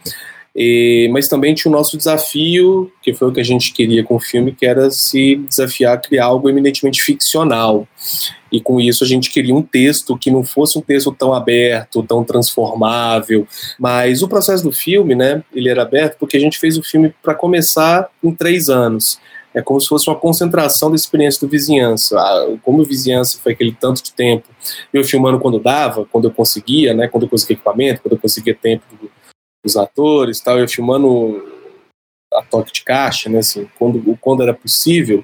[0.59, 4.15] e, mas também tinha o nosso desafio, que foi o que a gente queria com
[4.15, 7.87] o filme, que era se desafiar a criar algo eminentemente ficcional.
[8.51, 12.01] E com isso a gente queria um texto que não fosse um texto tão aberto,
[12.01, 13.47] tão transformável.
[13.77, 17.13] Mas o processo do filme, né, ele era aberto porque a gente fez o filme
[17.21, 19.19] para começar em três anos.
[19.53, 22.19] É como se fosse uma concentração da experiência do vizinhança.
[22.19, 24.47] Ah, como o vizinhança foi aquele tanto de tempo,
[24.91, 28.55] eu filmando quando dava, quando eu conseguia, né, quando eu conseguia equipamento, quando eu conseguia
[28.55, 28.83] tempo
[29.65, 31.43] os atores, tal, eu filmando
[32.33, 35.23] a toque de caixa, né, assim, quando, quando era possível.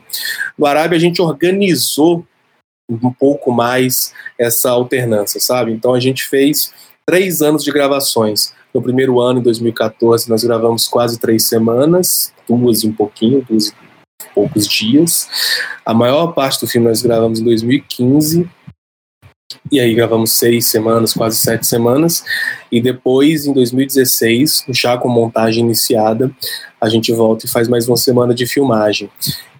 [0.57, 2.25] No Arábia a gente organizou
[2.89, 5.71] um pouco mais essa alternância, sabe?
[5.71, 6.73] Então a gente fez
[7.05, 8.53] três anos de gravações.
[8.73, 13.67] No primeiro ano, em 2014, nós gravamos quase três semanas, duas e um pouquinho, duas
[13.67, 13.73] e
[14.33, 15.29] poucos dias.
[15.85, 18.49] A maior parte do filme nós gravamos em 2015
[19.71, 22.23] e aí gravamos seis semanas, quase sete semanas,
[22.71, 26.31] e depois, em 2016, já com montagem iniciada,
[26.79, 29.09] a gente volta e faz mais uma semana de filmagem.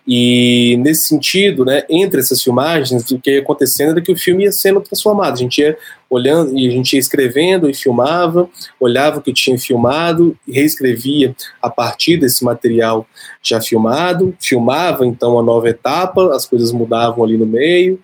[0.05, 4.43] E nesse sentido, né, entre essas filmagens, o que ia acontecendo era que o filme
[4.43, 5.33] ia sendo transformado.
[5.33, 5.77] A gente ia
[6.09, 11.69] olhando e a gente ia escrevendo e filmava, olhava o que tinha filmado, reescrevia a
[11.69, 13.07] partir desse material
[13.41, 17.97] já filmado, filmava então a nova etapa, as coisas mudavam ali no meio,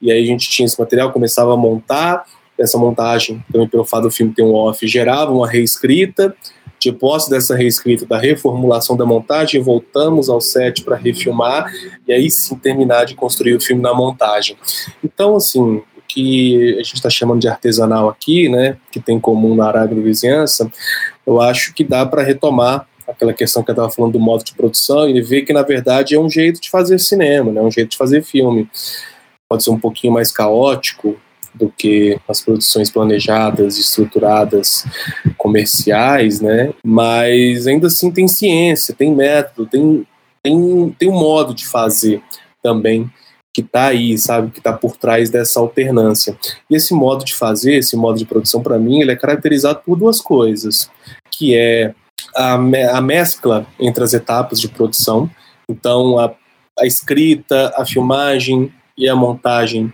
[0.00, 2.24] e aí a gente tinha esse material, começava a montar,
[2.58, 6.34] essa montagem, também pelo fato do filme ter um off, gerava uma reescrita,
[6.80, 11.70] de posse dessa reescrita, da reformulação da montagem, voltamos ao set para refilmar
[12.08, 14.56] e aí sim terminar de construir o filme na montagem.
[15.04, 19.20] Então, assim, o que a gente está chamando de artesanal aqui, né, que tem em
[19.20, 20.72] comum na Arábia da vizinhança,
[21.26, 24.54] eu acho que dá para retomar aquela questão que eu estava falando do modo de
[24.54, 27.90] produção e ver que na verdade é um jeito de fazer cinema, né, um jeito
[27.90, 28.66] de fazer filme.
[29.50, 31.18] Pode ser um pouquinho mais caótico,
[31.54, 34.84] do que as produções planejadas, estruturadas,
[35.36, 36.72] comerciais, né?
[36.84, 40.06] Mas ainda assim tem ciência, tem método, tem,
[40.42, 42.22] tem, tem um modo de fazer
[42.62, 43.10] também
[43.52, 46.38] que está aí, sabe, que está por trás dessa alternância.
[46.70, 49.98] E esse modo de fazer, esse modo de produção, para mim, ele é caracterizado por
[49.98, 50.88] duas coisas,
[51.32, 51.92] que é
[52.36, 55.28] a, me a mescla entre as etapas de produção,
[55.68, 56.32] então a,
[56.78, 59.92] a escrita, a filmagem e a montagem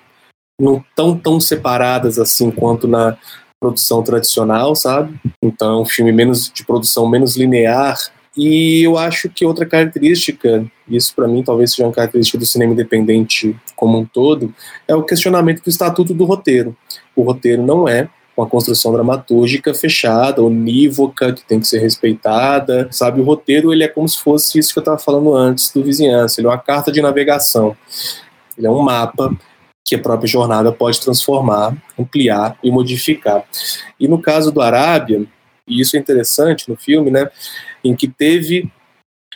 [0.60, 3.16] não tão tão separadas assim quanto na
[3.60, 5.18] produção tradicional, sabe?
[5.42, 7.96] Então é um filme menos de produção menos linear.
[8.36, 12.74] E eu acho que outra característica, isso para mim talvez seja uma característica do cinema
[12.74, 14.54] independente como um todo,
[14.86, 16.76] é o questionamento do estatuto do roteiro.
[17.14, 23.20] O roteiro não é uma construção dramatúrgica fechada, unívoca, que tem que ser respeitada, sabe?
[23.20, 26.40] O roteiro, ele é como se fosse isso que eu estava falando antes do Vizinhança,
[26.40, 27.74] ele é uma carta de navegação,
[28.56, 29.36] ele é um mapa
[29.84, 33.44] que a própria jornada pode transformar, ampliar e modificar.
[34.00, 35.24] E no caso do Arábia,
[35.66, 37.30] e isso é interessante no filme, né,
[37.84, 38.70] em que teve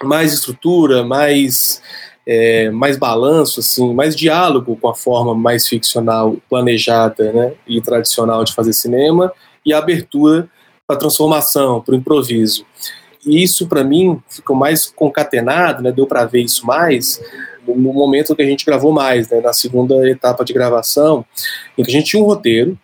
[0.03, 1.81] mais estrutura, mais
[2.27, 8.45] é, mais balanço, assim, mais diálogo com a forma mais ficcional, planejada, né, e tradicional
[8.45, 9.33] de fazer cinema,
[9.65, 10.49] e a abertura
[10.87, 12.65] para transformação, para o improviso.
[13.27, 17.21] E isso para mim ficou mais concatenado, né, deu para ver isso mais
[17.77, 21.25] no momento que a gente gravou mais, né, na segunda etapa de gravação,
[21.77, 22.79] em que a gente tinha um roteiro,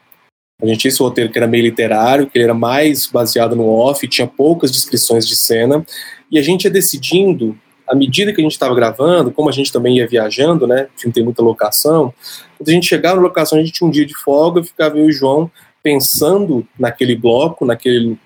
[0.61, 4.07] a gente tinha esse roteiro que era meio literário, que era mais baseado no off,
[4.09, 5.85] tinha poucas descrições de cena,
[6.31, 7.57] e a gente ia decidindo,
[7.87, 11.13] à medida que a gente estava gravando, como a gente também ia viajando, né, não
[11.13, 12.13] tem muita locação,
[12.57, 15.07] quando a gente chegava na locação, a gente tinha um dia de folga, ficava eu
[15.07, 15.51] e o João
[15.83, 18.19] pensando naquele bloco, naquele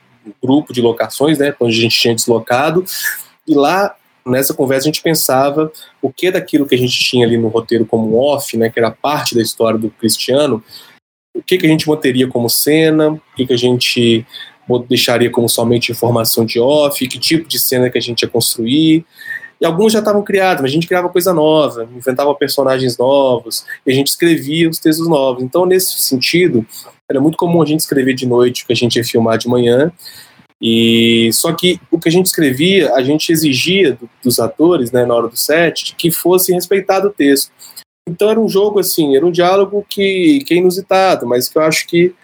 [0.43, 2.85] grupo de locações, né, a gente tinha deslocado,
[3.47, 3.97] e lá
[4.27, 7.87] nessa conversa a gente pensava o que daquilo que a gente tinha ali no roteiro
[7.87, 10.62] como off, né, que era parte da história do Cristiano,
[11.35, 14.27] o que, que a gente manteria como cena, o que, que a gente
[14.89, 19.05] deixaria como somente informação de off, que tipo de cena que a gente ia construir.
[19.61, 23.91] E alguns já estavam criados, mas a gente criava coisa nova, inventava personagens novos, e
[23.91, 25.43] a gente escrevia os textos novos.
[25.43, 26.66] Então, nesse sentido,
[27.09, 29.93] era muito comum a gente escrever de noite, que a gente ia filmar de manhã,
[30.61, 35.07] e só que o que a gente escrevia, a gente exigia do, dos atores, né,
[35.07, 37.51] na hora do set, que fosse respeitado o texto.
[38.07, 41.63] Então era um jogo assim, era um diálogo que, que é inusitado, mas que eu
[41.63, 42.15] acho que,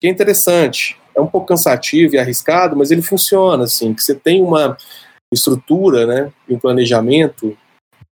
[0.00, 0.96] que é interessante.
[1.14, 4.76] É um pouco cansativo e arriscado, mas ele funciona assim, que você tem uma
[5.32, 7.56] estrutura, né, um planejamento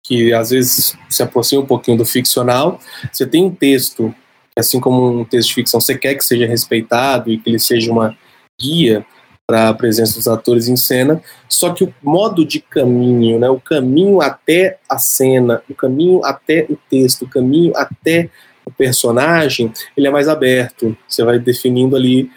[0.07, 2.79] que às vezes se aproxima um pouquinho do ficcional.
[3.11, 4.15] Você tem um texto,
[4.57, 7.91] assim como um texto de ficção, você quer que seja respeitado e que ele seja
[7.91, 8.17] uma
[8.61, 9.05] guia
[9.47, 13.61] para a presença dos atores em cena, só que o modo de caminho, né, o
[13.61, 18.31] caminho até a cena, o caminho até o texto, o caminho até
[18.65, 20.97] o personagem, ele é mais aberto.
[21.07, 22.31] Você vai definindo ali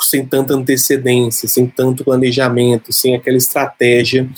[0.00, 4.28] sem tanta antecedência, sem tanto planejamento, sem aquela estratégia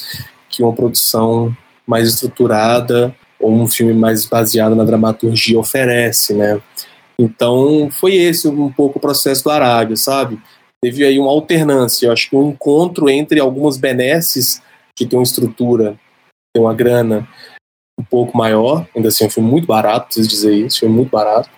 [0.50, 1.56] que uma produção
[1.86, 6.60] mais estruturada ou um filme mais baseado na dramaturgia oferece, né?
[7.18, 10.38] Então, foi esse um pouco o processo do Arábia, sabe?
[10.82, 14.60] Teve aí uma alternância, eu acho que um encontro entre algumas benesses
[14.96, 15.98] que tem uma estrutura,
[16.54, 17.28] tem uma grana
[17.98, 21.48] um pouco maior, ainda assim filme muito barato, preciso dizer isso, foi muito barato,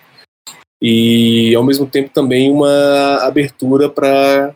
[0.81, 4.53] e ao mesmo tempo também uma abertura para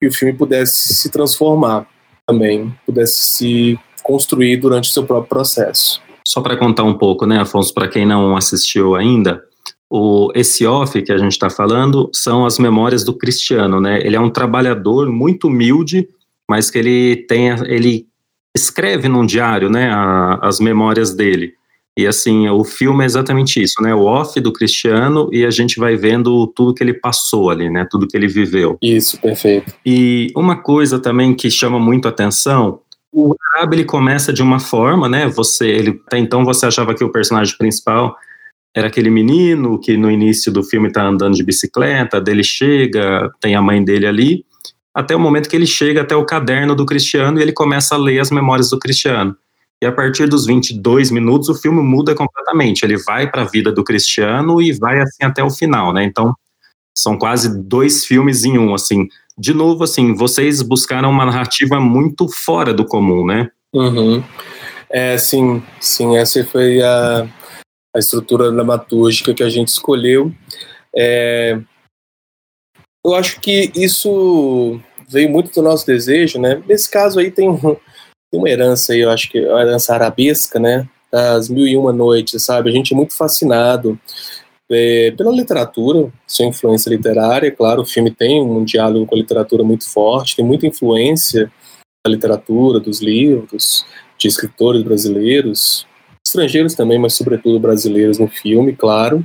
[0.00, 1.88] que o filme pudesse se transformar
[2.26, 6.00] também, pudesse se construir durante o seu próprio processo.
[6.26, 9.42] Só para contar um pouco, né, Afonso, para quem não assistiu ainda,
[9.90, 14.00] o, esse off que a gente está falando são as memórias do Cristiano, né?
[14.04, 16.08] Ele é um trabalhador muito humilde,
[16.48, 18.06] mas que ele tem, ele
[18.54, 21.54] escreve num diário, né, a, as memórias dele.
[21.98, 23.94] E assim, o filme é exatamente isso, né?
[23.94, 27.86] O off do Cristiano e a gente vai vendo tudo que ele passou ali, né?
[27.90, 28.76] Tudo que ele viveu.
[28.82, 29.72] Isso, perfeito.
[29.84, 32.80] E uma coisa também que chama muito atenção,
[33.10, 35.26] o Arabe ele começa de uma forma, né?
[35.28, 38.14] Você, ele, até então você achava que o personagem principal
[38.76, 43.56] era aquele menino que no início do filme está andando de bicicleta, dele chega, tem
[43.56, 44.44] a mãe dele ali,
[44.94, 47.98] até o momento que ele chega até o caderno do Cristiano e ele começa a
[47.98, 49.34] ler as memórias do Cristiano.
[49.82, 52.82] E a partir dos 22 minutos o filme muda completamente.
[52.82, 56.04] Ele vai para a vida do Cristiano e vai assim até o final, né?
[56.04, 56.34] Então
[56.94, 59.08] são quase dois filmes em um, assim.
[59.38, 63.48] De novo, assim, vocês buscaram uma narrativa muito fora do comum, né?
[63.72, 64.22] Uhum.
[64.90, 67.26] É, sim, sim, essa foi a,
[67.96, 70.30] a estrutura dramatúrgica que a gente escolheu.
[70.94, 71.58] É,
[73.04, 74.78] eu acho que isso
[75.08, 76.62] veio muito do nosso desejo, né?
[76.68, 77.78] Nesse caso aí tem, um, tem
[78.34, 80.86] uma herança aí, eu acho que é uma herança arabesca, né?
[81.10, 82.68] Das mil e uma noites, sabe?
[82.68, 83.98] A gente é muito fascinado
[84.70, 89.64] é, pela literatura, sua influência literária, claro, o filme tem um diálogo com a literatura
[89.64, 91.50] muito forte, tem muita influência
[92.04, 93.86] da literatura, dos livros,
[94.18, 95.86] de escritores brasileiros,
[96.26, 99.24] estrangeiros também, mas sobretudo brasileiros no filme, claro.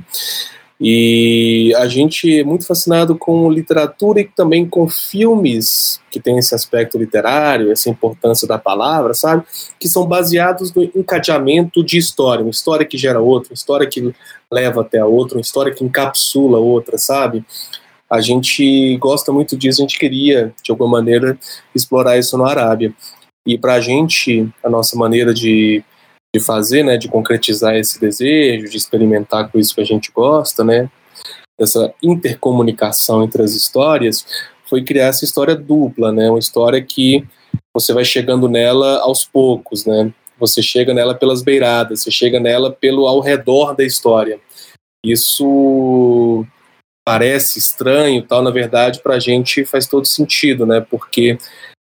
[0.84, 6.56] E a gente é muito fascinado com literatura e também com filmes que têm esse
[6.56, 9.44] aspecto literário, essa importância da palavra, sabe?
[9.78, 14.12] Que são baseados no encadeamento de história, uma história que gera outra, uma história que
[14.50, 17.44] leva até a outra, uma história que encapsula outra, sabe?
[18.10, 21.38] A gente gosta muito disso, a gente queria, de alguma maneira,
[21.72, 22.92] explorar isso no Arábia.
[23.46, 25.84] E para a gente, a nossa maneira de
[26.34, 30.64] de fazer, né, de concretizar esse desejo, de experimentar com isso que a gente gosta,
[30.64, 30.90] né,
[31.58, 34.26] dessa intercomunicação entre as histórias,
[34.68, 37.26] foi criar essa história dupla, né, uma história que
[37.74, 42.72] você vai chegando nela aos poucos, né, você chega nela pelas beiradas, você chega nela
[42.72, 44.40] pelo ao redor da história.
[45.04, 46.46] Isso
[47.06, 51.36] parece estranho, tal, na verdade, para a gente faz todo sentido, né, porque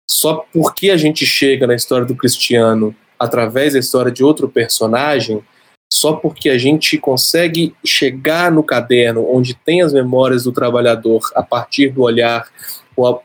[0.09, 5.43] só porque a gente chega na história do Cristiano através da história de outro personagem,
[5.91, 11.41] só porque a gente consegue chegar no caderno onde tem as memórias do trabalhador a
[11.41, 12.47] partir do olhar
[12.95, 13.20] ou a,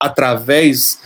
[0.00, 1.00] através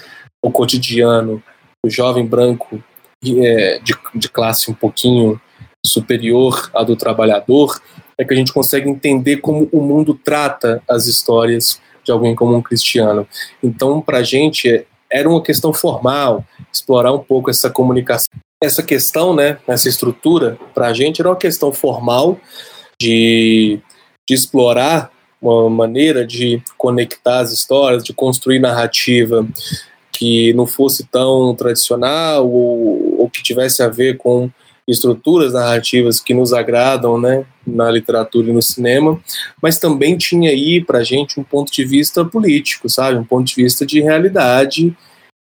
[0.45, 1.43] do cotidiano
[1.84, 2.82] do jovem branco
[3.24, 5.41] é, de, de classe um pouquinho
[5.84, 7.80] superior à do trabalhador,
[8.18, 12.57] é que a gente consegue entender como o mundo trata as histórias de alguém como
[12.57, 13.26] um cristiano.
[13.62, 18.30] Então, para a gente, era uma questão formal, explorar um pouco essa comunicação.
[18.62, 22.38] Essa questão, né, essa estrutura, para a gente era uma questão formal
[23.00, 23.78] de,
[24.26, 29.46] de explorar uma maneira de conectar as histórias, de construir narrativa
[30.11, 34.50] que não fosse tão tradicional ou, ou que tivesse a ver com
[34.89, 39.20] estruturas narrativas que nos agradam, né, na literatura e no cinema,
[39.61, 43.47] mas também tinha aí para a gente um ponto de vista político, sabe, um ponto
[43.47, 44.97] de vista de realidade,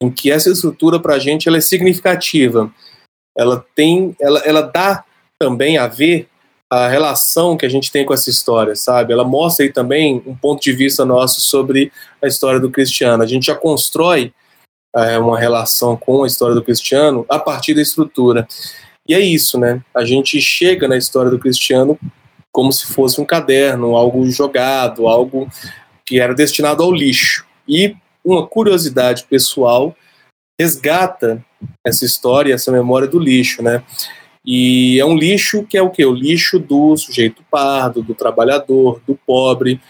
[0.02, 2.72] em que essa estrutura para a gente ela é significativa,
[3.38, 5.04] ela tem, ela, ela dá
[5.38, 6.30] também a ver
[6.72, 9.14] a relação que a gente tem com essa história, sabe?
[9.14, 13.22] Ela mostra aí também um ponto de vista nosso sobre a história do Cristiano.
[13.22, 14.34] A gente já constrói
[14.96, 18.48] é, uma relação com a história do Cristiano a partir da estrutura.
[19.08, 19.82] E é isso, né?
[19.94, 21.98] A gente chega na história do Cristiano
[22.52, 25.48] como se fosse um caderno, algo jogado, algo
[26.06, 27.46] que era destinado ao lixo.
[27.68, 29.96] E uma curiosidade pessoal
[30.60, 31.44] resgata
[31.86, 33.84] essa história, essa memória do lixo, né?
[34.46, 36.06] E é um lixo que é o que?
[36.06, 39.82] O lixo do sujeito pardo, do trabalhador, do pobre.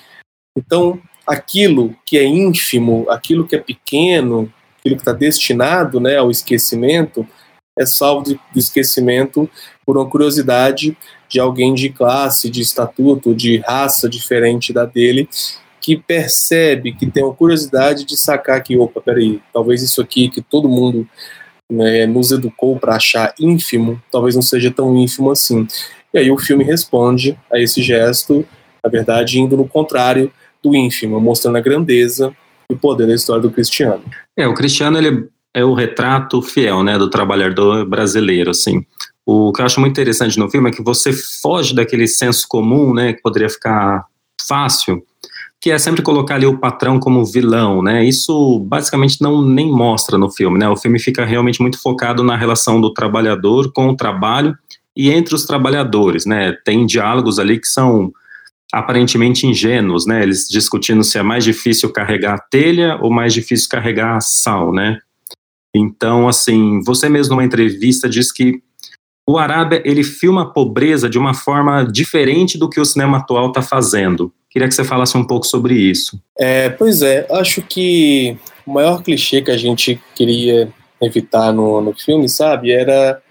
[0.58, 6.32] Então, aquilo que é ínfimo, aquilo que é pequeno, aquilo que está destinado né, ao
[6.32, 7.28] esquecimento,
[7.78, 9.50] é salvo do esquecimento
[9.86, 10.98] por uma curiosidade
[11.28, 15.28] de alguém de classe, de estatuto, de raça diferente da dele,
[15.82, 20.42] que percebe, que tem uma curiosidade de sacar que, opa, peraí, talvez isso aqui que
[20.42, 21.08] todo mundo
[21.72, 25.68] né, nos educou para achar ínfimo, talvez não seja tão ínfimo assim.
[26.14, 28.46] E aí o filme responde a esse gesto,
[28.84, 30.32] na verdade, indo no contrário
[30.64, 32.36] do ínfimo, mostrando a grandeza
[32.70, 34.04] e o poder da história do Cristiano.
[34.36, 38.86] É, o Cristiano ele é o retrato fiel, né, do trabalhador brasileiro, assim.
[39.26, 42.94] O que eu acho muito interessante no filme é que você foge daquele senso comum,
[42.94, 44.04] né, que poderia ficar
[44.46, 45.02] fácil,
[45.62, 48.06] que é sempre colocar ali o patrão como vilão, né?
[48.06, 50.70] Isso basicamente não nem mostra no filme, né?
[50.70, 54.56] O filme fica realmente muito focado na relação do trabalhador com o trabalho
[54.96, 56.56] e entre os trabalhadores, né?
[56.64, 58.12] Tem diálogos ali que são
[58.72, 60.22] aparentemente ingênuos, né?
[60.22, 65.00] Eles discutindo se é mais difícil carregar telha ou mais difícil carregar sal, né?
[65.78, 68.62] Então, assim, você mesmo numa entrevista diz que
[69.28, 73.48] o Arábia ele filma a pobreza de uma forma diferente do que o cinema atual
[73.48, 74.32] está fazendo.
[74.50, 76.20] Queria que você falasse um pouco sobre isso.
[76.40, 80.72] É, pois é, acho que o maior clichê que a gente queria
[81.02, 82.72] evitar no, no filme, sabe?
[82.72, 83.22] Era,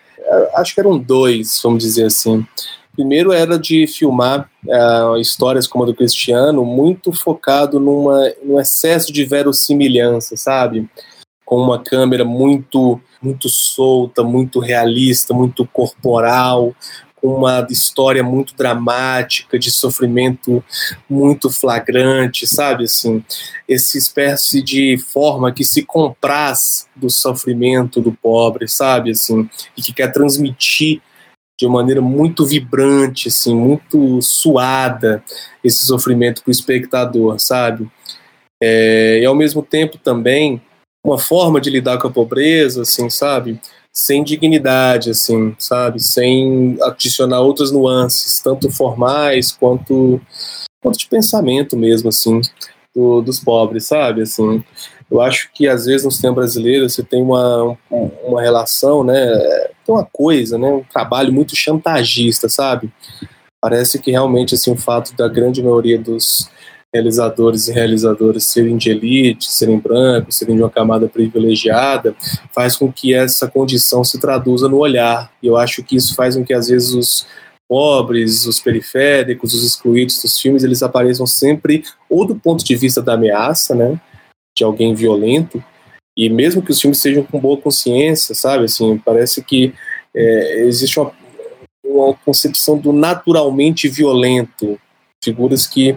[0.54, 2.44] acho que eram dois, vamos dizer assim.
[2.92, 9.12] Primeiro era de filmar uh, histórias como a do Cristiano, muito focado numa, num excesso
[9.12, 10.88] de verossimilhança, sabe?
[11.44, 16.74] Com uma câmera muito, muito solta, muito realista, muito corporal,
[17.24, 20.62] uma história muito dramática, de sofrimento
[21.08, 22.84] muito flagrante, sabe?
[22.84, 23.24] Assim,
[23.66, 29.12] essa espécie de forma que se compraz do sofrimento do pobre, sabe?
[29.12, 31.00] Assim, e que quer transmitir
[31.58, 35.24] de uma maneira muito vibrante, assim, muito suada
[35.62, 37.88] esse sofrimento para o espectador, sabe?
[38.62, 40.60] É, e ao mesmo tempo também
[41.04, 43.60] uma forma de lidar com a pobreza, assim, sabe?
[43.92, 46.02] Sem dignidade, assim, sabe?
[46.02, 50.20] Sem adicionar outras nuances, tanto formais quanto,
[50.82, 52.40] quanto de pensamento mesmo, assim,
[52.94, 54.22] do, dos pobres, sabe?
[54.22, 54.64] Assim,
[55.10, 57.76] eu acho que às vezes no sistema brasileiro você tem uma,
[58.24, 59.14] uma relação, né?
[59.84, 60.68] Tem uma coisa, né?
[60.68, 62.90] Um trabalho muito chantagista, sabe?
[63.60, 66.50] Parece que realmente assim o fato da grande maioria dos
[66.94, 72.14] realizadores e realizadoras serem de elite, serem brancos, serem de uma camada privilegiada,
[72.54, 75.32] faz com que essa condição se traduza no olhar.
[75.42, 77.26] E eu acho que isso faz com que às vezes os
[77.68, 83.02] pobres, os periféricos, os excluídos dos filmes, eles apareçam sempre ou do ponto de vista
[83.02, 84.00] da ameaça, né,
[84.56, 85.62] de alguém violento,
[86.16, 89.74] e mesmo que os filmes sejam com boa consciência, sabe, assim, parece que
[90.14, 91.10] é, existe uma,
[91.84, 94.78] uma concepção do naturalmente violento,
[95.24, 95.96] figuras que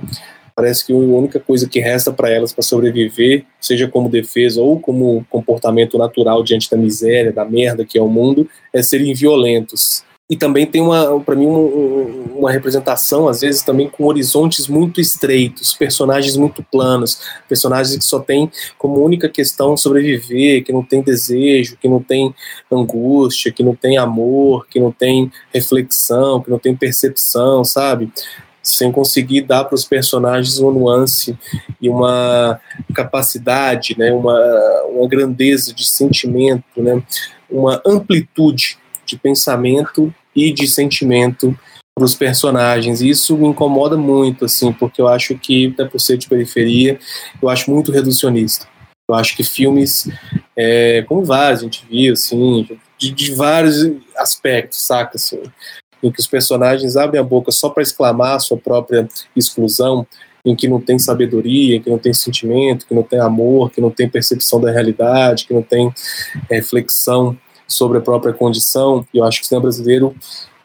[0.58, 4.80] Parece que a única coisa que resta para elas para sobreviver, seja como defesa ou
[4.80, 10.04] como comportamento natural diante da miséria, da merda que é o mundo, é serem violentos.
[10.28, 15.00] E também tem uma, para mim, um, uma representação às vezes também com horizontes muito
[15.00, 21.04] estreitos, personagens muito planos, personagens que só têm como única questão sobreviver, que não tem
[21.04, 22.34] desejo, que não tem
[22.70, 28.12] angústia, que não tem amor, que não tem reflexão, que não tem percepção, sabe?
[28.70, 31.38] Sem conseguir dar para os personagens uma nuance
[31.82, 32.60] e uma
[32.94, 34.40] capacidade, né, uma,
[34.90, 37.02] uma grandeza de sentimento, né,
[37.50, 41.58] uma amplitude de pensamento e de sentimento
[41.96, 43.02] para os personagens.
[43.02, 47.00] E isso me incomoda muito, assim, porque eu acho que, até por ser de periferia,
[47.42, 48.68] eu acho muito reducionista.
[49.10, 50.08] Eu acho que filmes,
[50.56, 52.68] é, como vários a gente viu, assim,
[53.00, 55.14] de, de vários aspectos, saca?
[55.16, 55.42] Assim,
[56.02, 60.06] em que os personagens abrem a boca só para exclamar a sua própria exclusão,
[60.46, 63.82] em que não tem sabedoria, em que não tem sentimento, que não tem amor, que
[63.82, 65.92] não tem percepção da realidade, que não tem
[66.50, 67.38] reflexão
[67.68, 69.06] sobre a própria condição.
[69.14, 70.16] E eu acho que o cinema brasileiro,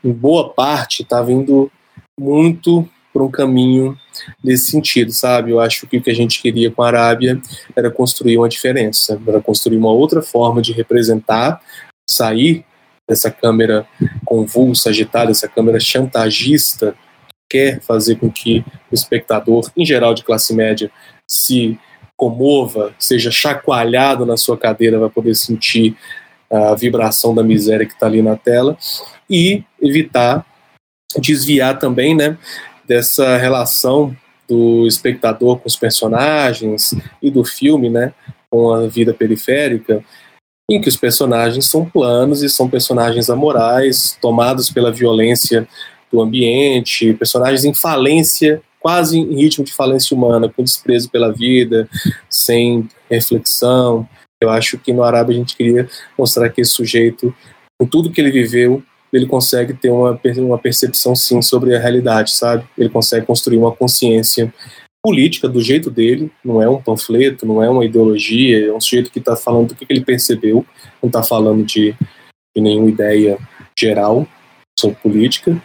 [0.05, 1.71] em boa parte, está vindo
[2.19, 3.97] muito por um caminho
[4.43, 5.51] nesse sentido, sabe?
[5.51, 7.41] Eu acho que o que a gente queria com a Arábia
[7.77, 11.61] era construir uma diferença, era construir uma outra forma de representar,
[12.09, 12.65] sair
[13.13, 13.87] dessa câmera
[14.25, 16.95] convulsa, agitada, essa câmera chantagista,
[17.49, 20.91] que quer fazer com que o espectador, em geral de classe média,
[21.31, 21.79] se
[22.17, 25.97] comova, seja chacoalhado na sua cadeira, vai poder sentir
[26.51, 28.77] a vibração da miséria que está ali na tela,
[29.29, 30.47] e evitar
[31.19, 32.39] desviar também né,
[32.87, 34.17] dessa relação
[34.49, 38.13] do espectador com os personagens e do filme né,
[38.51, 40.03] com a vida periférica,
[40.71, 45.69] em que os personagens são planos e são personagens amorais, tomados pela violência
[46.11, 51.89] do ambiente, personagens em falência, quase em ritmo de falência humana, com desprezo pela vida,
[52.29, 54.07] sem reflexão.
[54.43, 55.89] Eu acho que no Arábia a gente queria
[56.19, 57.35] mostrar que esse sujeito,
[57.79, 58.83] com tudo que ele viveu,
[59.13, 62.65] ele consegue ter uma, uma percepção sim sobre a realidade, sabe?
[62.77, 64.53] Ele consegue construir uma consciência
[65.03, 69.11] política do jeito dele, não é um panfleto, não é uma ideologia, é um sujeito
[69.11, 70.65] que está falando do que, ele percebeu,
[71.03, 71.93] não está falando de,
[72.55, 73.37] de nenhuma ideia
[73.77, 74.27] geral
[74.79, 75.61] sobre política,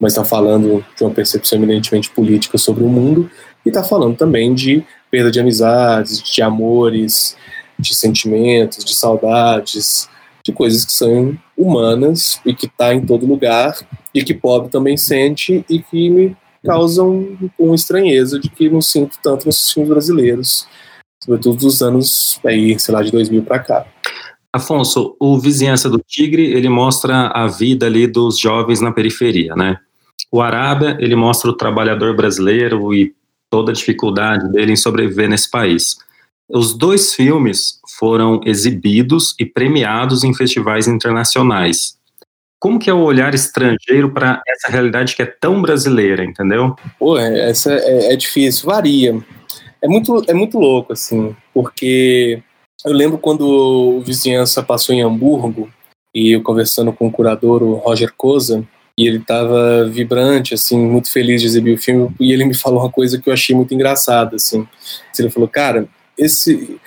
[0.00, 3.30] mas está falando de uma percepção eminentemente política sobre o mundo
[3.64, 7.34] e está falando também de perda de amizades, de amores,
[7.78, 10.08] de sentimentos, de saudades,
[10.44, 13.74] de coisas que são humanas e que está em todo lugar
[14.14, 16.36] e que pobre também sente e que me
[16.66, 20.66] causam uma estranheza de que não sinto tanto nos filmes brasileiros,
[21.22, 23.86] sobretudo dos anos aí, sei lá, de 2000 para cá.
[24.52, 29.78] Afonso, o Vizinhança do Tigre, ele mostra a vida ali dos jovens na periferia, né?
[30.32, 33.14] O Arábia, ele mostra o trabalhador brasileiro e
[33.50, 35.96] toda a dificuldade dele em sobreviver nesse país.
[36.48, 41.95] Os dois filmes foram exibidos e premiados em festivais internacionais.
[42.58, 46.74] Como que é o olhar estrangeiro para essa realidade que é tão brasileira, entendeu?
[46.98, 49.18] Pô, é, essa é, é difícil, varia.
[49.82, 52.42] É muito, é muito louco, assim, porque
[52.84, 55.68] Eu lembro quando o Vizinhança passou em Hamburgo
[56.14, 58.64] e eu conversando com o curador, o Roger Koza,
[58.96, 62.80] e ele estava vibrante, assim, muito feliz de exibir o filme, e ele me falou
[62.80, 64.66] uma coisa que eu achei muito engraçada, assim.
[65.18, 66.80] Ele falou, cara, esse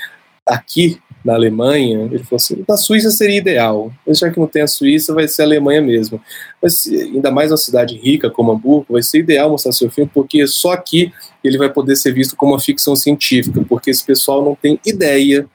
[0.45, 0.99] aqui
[1.29, 4.67] na Alemanha, ele falou assim, na Suíça seria ideal, mas já que não tem a
[4.67, 6.19] Suíça, vai ser a Alemanha mesmo.
[6.59, 10.47] Mas ainda mais uma cidade rica como Hamburgo, vai ser ideal mostrar seu filme, porque
[10.47, 11.13] só aqui
[11.43, 15.43] ele vai poder ser visto como uma ficção científica, porque esse pessoal não tem ideia
[15.43, 15.47] de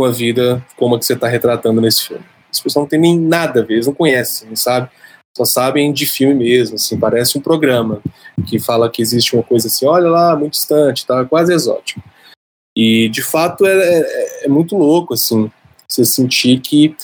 [0.00, 2.24] uma vida como a que você está retratando nesse filme.
[2.52, 4.88] Esse pessoal não tem nem nada a ver, eles não conhecem, não sabe?
[5.36, 8.00] Só sabem de filme mesmo, assim, parece um programa
[8.46, 12.00] que fala que existe uma coisa assim, olha lá, muito distante, tá quase exótico.
[12.76, 15.50] E de fato é, é, é muito louco, assim,
[15.88, 16.96] você sentir que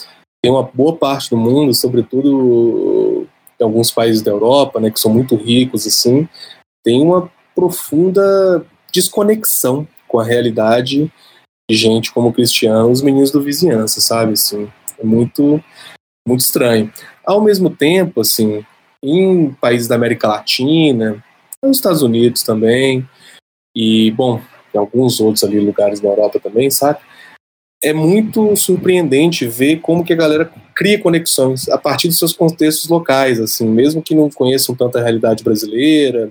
[0.42, 3.26] tem uma boa parte do mundo, sobretudo
[3.60, 6.28] em alguns países da Europa, né, que são muito ricos, assim,
[6.84, 11.12] tem uma profunda desconexão com a realidade
[11.68, 15.62] de gente como cristiano, os meninos do vizinhança, sabe, assim, é muito,
[16.26, 16.90] muito estranho.
[17.26, 18.64] Ao mesmo tempo, assim,
[19.02, 21.22] em países da América Latina,
[21.62, 23.06] nos Estados Unidos também,
[23.76, 24.40] e, bom,
[24.78, 26.98] alguns outros ali lugares da Europa também, sabe?
[27.82, 32.88] É muito surpreendente ver como que a galera cria conexões a partir dos seus contextos
[32.88, 36.30] locais, assim, mesmo que não conheçam tanta realidade brasileira,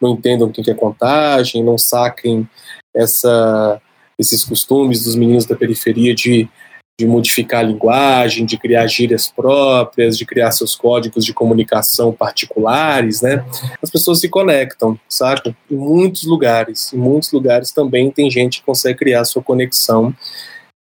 [0.00, 2.48] não entendam o que é contagem, não saquem
[2.94, 3.80] essa,
[4.18, 6.48] esses costumes dos meninos da periferia de
[6.98, 13.20] de modificar a linguagem, de criar gírias próprias, de criar seus códigos de comunicação particulares,
[13.20, 13.44] né?
[13.82, 15.54] As pessoas se conectam, sabe?
[15.70, 20.14] Em muitos lugares, em muitos lugares também tem gente que consegue criar sua conexão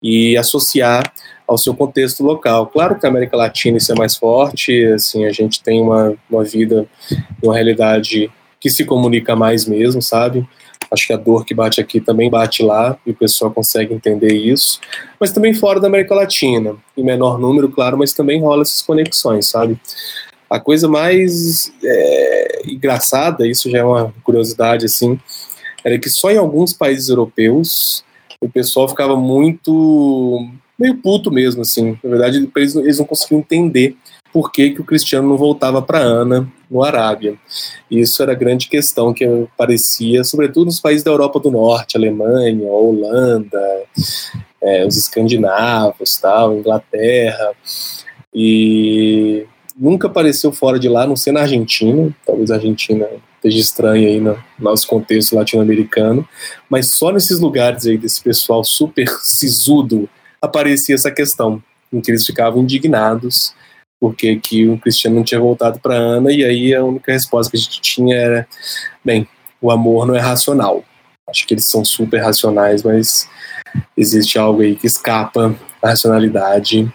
[0.00, 1.12] e associar
[1.48, 2.68] ao seu contexto local.
[2.68, 6.44] Claro que a América Latina isso é mais forte, assim, a gente tem uma, uma
[6.44, 6.86] vida,
[7.42, 10.46] uma realidade que se comunica mais mesmo, sabe?
[10.94, 14.32] Acho que a dor que bate aqui também bate lá e o pessoal consegue entender
[14.32, 14.80] isso.
[15.20, 19.46] Mas também fora da América Latina, em menor número, claro, mas também rola essas conexões,
[19.46, 19.78] sabe?
[20.48, 25.18] A coisa mais é, engraçada, isso já é uma curiosidade, assim,
[25.84, 28.02] era que só em alguns países europeus
[28.40, 31.98] o pessoal ficava muito meio puto mesmo, assim.
[32.02, 33.96] Na verdade, eles, não conseguiam entender
[34.32, 37.34] por que, que o Cristiano não voltava para Ana no Arábia.
[37.90, 42.66] Isso era a grande questão que aparecia, sobretudo nos países da Europa do Norte, Alemanha,
[42.70, 43.82] Holanda,
[44.60, 47.52] é, os escandinavos, tal, Inglaterra.
[48.34, 49.46] E
[49.76, 53.06] nunca apareceu fora de lá, não ser na Argentina, talvez a Argentina
[53.36, 56.26] esteja estranha aí no nosso contexto latino-americano,
[56.68, 60.08] mas só nesses lugares aí desse pessoal super sisudo
[60.40, 61.62] aparecia essa questão,
[61.92, 63.54] em que eles ficavam indignados
[64.00, 67.56] porque que o Cristiano não tinha voltado para Ana, e aí a única resposta que
[67.56, 68.48] a gente tinha era:
[69.04, 69.26] bem,
[69.60, 70.84] o amor não é racional.
[71.28, 73.28] Acho que eles são super racionais, mas
[73.96, 76.92] existe algo aí que escapa da racionalidade,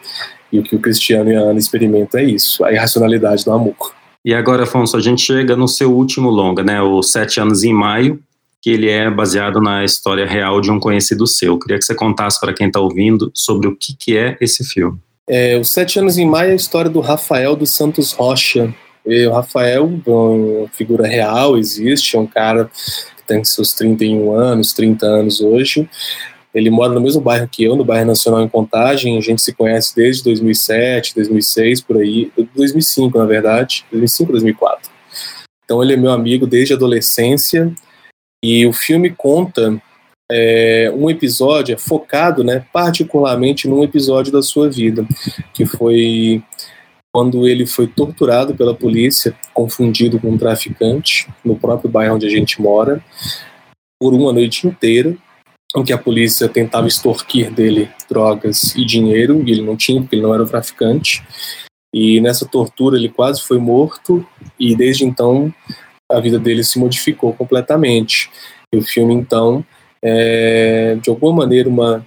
[0.51, 3.93] e o que o Cristiano e a Ana experimentam é isso, a irracionalidade do amor.
[4.23, 7.73] E agora, Afonso, a gente chega no seu último longa, né, o Sete Anos em
[7.73, 8.21] Maio,
[8.61, 11.57] que ele é baseado na história real de um conhecido seu.
[11.57, 14.99] Queria que você contasse para quem está ouvindo sobre o que, que é esse filme.
[15.31, 18.73] É, os Sete Anos em Maio é a história do Rafael dos Santos Rocha.
[19.05, 22.65] E o Rafael, uma figura real, existe, é um cara
[23.15, 25.87] que tem seus 31 anos, 30 anos hoje.
[26.51, 29.19] Ele mora no mesmo bairro que eu, no bairro Nacional em Contagem.
[29.19, 32.31] A gente se conhece desde 2007, 2006, por aí.
[32.55, 33.85] 2005, na verdade.
[33.91, 34.89] 2005, 2004.
[35.63, 37.71] Então ele é meu amigo desde a adolescência.
[38.43, 39.79] E o filme conta
[40.31, 45.05] é, um episódio focado, né, particularmente num episódio da sua vida,
[45.53, 46.43] que foi
[47.11, 52.29] quando ele foi torturado pela polícia, confundido com um traficante, no próprio bairro onde a
[52.29, 53.03] gente mora,
[53.99, 55.17] por uma noite inteira,
[55.75, 60.15] em que a polícia tentava extorquir dele drogas e dinheiro, e ele não tinha, porque
[60.15, 61.23] ele não era um traficante.
[61.93, 64.25] E nessa tortura ele quase foi morto,
[64.59, 65.53] e desde então
[66.11, 68.29] a vida dele se modificou completamente.
[68.73, 69.65] E o filme, então,
[70.01, 72.05] é, de alguma maneira, uma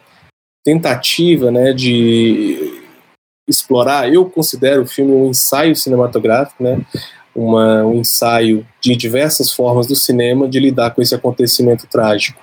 [0.64, 2.80] tentativa né, de
[3.48, 4.12] explorar.
[4.12, 6.80] Eu considero o filme um ensaio cinematográfico, né,
[7.34, 12.40] uma, um ensaio de diversas formas do cinema de lidar com esse acontecimento trágico.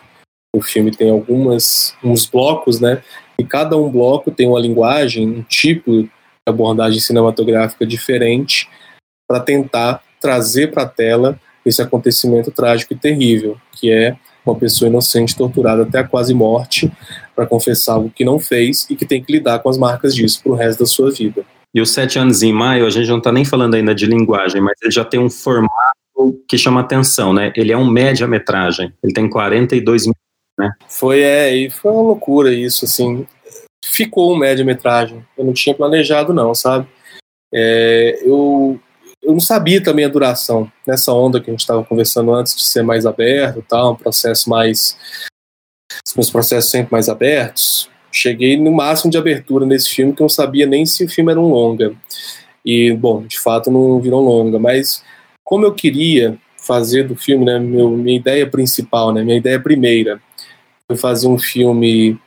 [0.55, 3.01] O filme tem algumas uns blocos, né,
[3.37, 6.09] e cada um bloco tem uma linguagem, um tipo de
[6.45, 8.67] abordagem cinematográfica diferente
[9.27, 14.89] para tentar trazer para a tela esse acontecimento trágico e terrível, que é uma pessoa
[14.89, 16.91] inocente torturada até a quase morte
[17.35, 20.41] para confessar algo que não fez e que tem que lidar com as marcas disso
[20.43, 21.45] para o resto da sua vida.
[21.73, 24.59] E os Sete Anos em Maio, a gente não está nem falando ainda de linguagem,
[24.59, 25.69] mas ele já tem um formato
[26.47, 27.53] que chama atenção, né?
[27.55, 30.21] Ele é um média-metragem, ele tem 42 minutos,
[30.57, 30.71] né?
[30.87, 33.25] Foi, é, e foi uma loucura isso, assim.
[33.85, 35.23] ficou um média-metragem.
[35.37, 36.87] Eu não tinha planejado, não, sabe?
[37.53, 38.79] É, eu,
[39.29, 42.63] eu não sabia também a duração, nessa onda que a gente estava conversando antes de
[42.63, 44.97] ser mais aberto, tal, um processo mais.
[46.07, 47.87] Os meus processos sempre mais abertos.
[48.11, 51.31] Cheguei no máximo de abertura nesse filme que eu não sabia nem se o filme
[51.31, 51.93] era um longa.
[52.65, 55.03] E, bom, de fato não virou longa, mas
[55.43, 60.19] como eu queria fazer do filme, né, meu, minha ideia principal, né, minha ideia primeira,
[60.87, 62.19] foi fazer um filme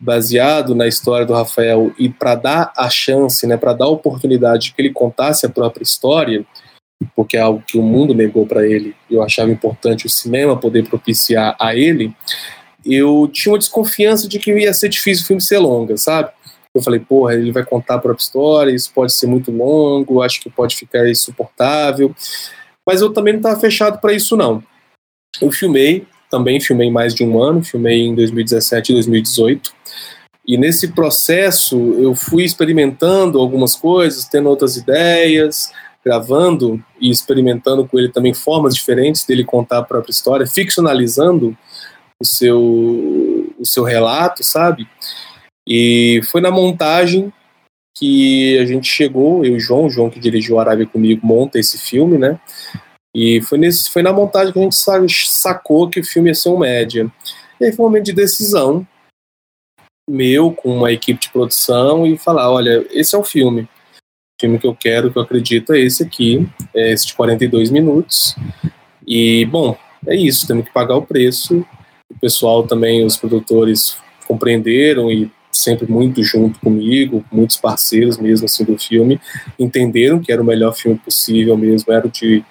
[0.00, 4.66] baseado na história do Rafael e para dar a chance, né, para dar a oportunidade
[4.66, 6.44] de que ele contasse a própria história,
[7.14, 10.56] porque é algo que o mundo negou para ele, e eu achava importante o cinema
[10.56, 12.14] poder propiciar a ele,
[12.84, 16.30] eu tinha uma desconfiança de que ia ser difícil o filme ser longa, sabe?
[16.74, 20.40] Eu falei, porra, ele vai contar a própria história, isso pode ser muito longo, acho
[20.40, 22.14] que pode ficar insuportável.
[22.86, 24.62] Mas eu também não estava fechado para isso, não.
[25.40, 29.77] Eu filmei, também filmei mais de um ano, filmei em 2017 e 2018.
[30.48, 35.70] E nesse processo eu fui experimentando algumas coisas, tendo outras ideias,
[36.02, 41.54] gravando e experimentando com ele também formas diferentes dele contar a própria história, ficcionalizando
[42.18, 44.88] o seu, o seu relato, sabe?
[45.68, 47.30] E foi na montagem
[47.94, 51.58] que a gente chegou, eu e o João, o João que dirigiu Arábia comigo, monta
[51.58, 52.40] esse filme, né?
[53.14, 56.48] E foi, nesse, foi na montagem que a gente sacou que o filme ia ser
[56.48, 57.06] um média.
[57.60, 58.86] E aí foi um momento de decisão
[60.08, 63.62] meu com uma equipe de produção e falar, olha, esse é o filme.
[63.62, 67.70] O filme que eu quero, que eu acredito é esse aqui, é esse de 42
[67.70, 68.36] minutos.
[69.06, 71.64] E, bom, é isso, temos que pagar o preço.
[72.10, 73.96] O pessoal também, os produtores
[74.26, 79.20] compreenderam e sempre muito junto comigo, muitos parceiros mesmo assim do filme,
[79.58, 82.44] entenderam que era o melhor filme possível mesmo, era o de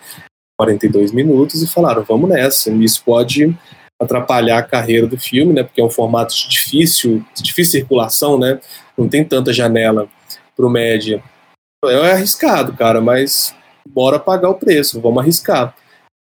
[0.57, 3.55] 42 minutos e falaram, vamos nessa, isso pode
[3.99, 8.59] atrapalhar a carreira do filme, né, porque é um formato difícil, de difícil circulação, né,
[8.97, 10.07] não tem tanta janela
[10.55, 11.23] pro média.
[11.85, 13.55] É arriscado, cara, mas
[13.87, 15.75] bora pagar o preço, vamos arriscar.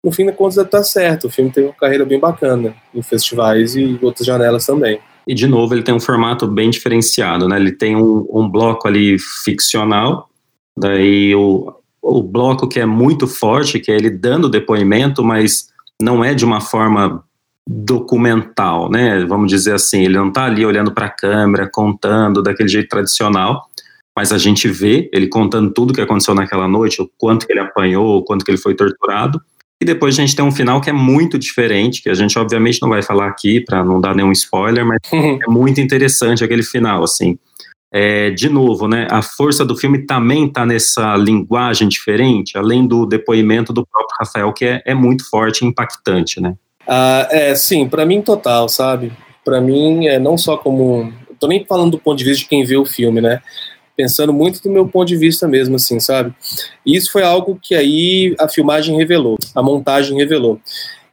[0.03, 3.76] No fim da contas, tá certo, o filme tem uma carreira bem bacana em festivais
[3.76, 4.99] e outras janelas também.
[5.28, 7.57] E, de novo, ele tem um formato bem diferenciado, né?
[7.57, 10.30] Ele tem um, um bloco ali ficcional,
[10.78, 15.68] daí o, o bloco que é muito forte, que é ele dando depoimento, mas
[16.01, 17.24] não é de uma forma
[17.68, 19.26] documental, né?
[19.26, 23.68] Vamos dizer assim, ele não está ali olhando para a câmera, contando daquele jeito tradicional,
[24.15, 27.59] mas a gente vê ele contando tudo que aconteceu naquela noite, o quanto que ele
[27.59, 29.41] apanhou, o quanto que ele foi torturado.
[29.82, 32.82] E depois a gente tem um final que é muito diferente, que a gente obviamente
[32.82, 37.03] não vai falar aqui para não dar nenhum spoiler, mas é muito interessante aquele final,
[37.03, 37.38] assim.
[37.93, 43.05] É, de novo, né, a força do filme também está nessa linguagem diferente, além do
[43.05, 46.55] depoimento do próprio Rafael, que é, é muito forte e impactante, né?
[46.88, 49.12] Ah, é, sim, para mim total, sabe?
[49.44, 51.14] Para mim, é não só como.
[51.40, 53.42] Tô nem falando do ponto de vista de quem vê o filme, né?
[53.96, 56.34] Pensando muito do meu ponto de vista mesmo, assim, sabe?
[56.86, 60.62] E isso foi algo que aí a filmagem revelou, a montagem revelou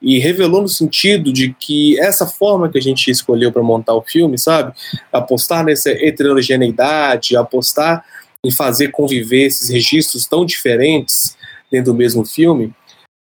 [0.04, 4.02] e revelou no sentido de que essa forma que a gente escolheu para montar o
[4.02, 4.72] filme, sabe?
[5.10, 8.04] Apostar nessa heterogeneidade, apostar
[8.44, 11.36] em fazer conviver esses registros tão diferentes
[11.70, 12.72] dentro do mesmo filme.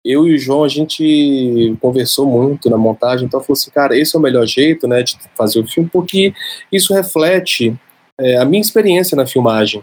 [0.05, 4.15] Eu e o João, a gente conversou muito na montagem, então falou assim, cara, esse
[4.15, 6.33] é o melhor jeito, né, de fazer o filme, porque
[6.71, 7.73] isso reflete
[8.19, 9.81] é, a minha experiência na filmagem.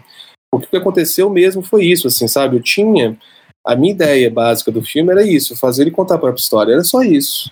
[0.51, 2.57] Porque o que aconteceu mesmo foi isso, assim, sabe?
[2.57, 3.17] Eu tinha
[3.65, 6.83] a minha ideia básica do filme era isso, fazer ele contar a própria história, era
[6.83, 7.51] só isso.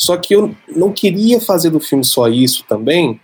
[0.00, 3.20] Só que eu não queria fazer do filme só isso também,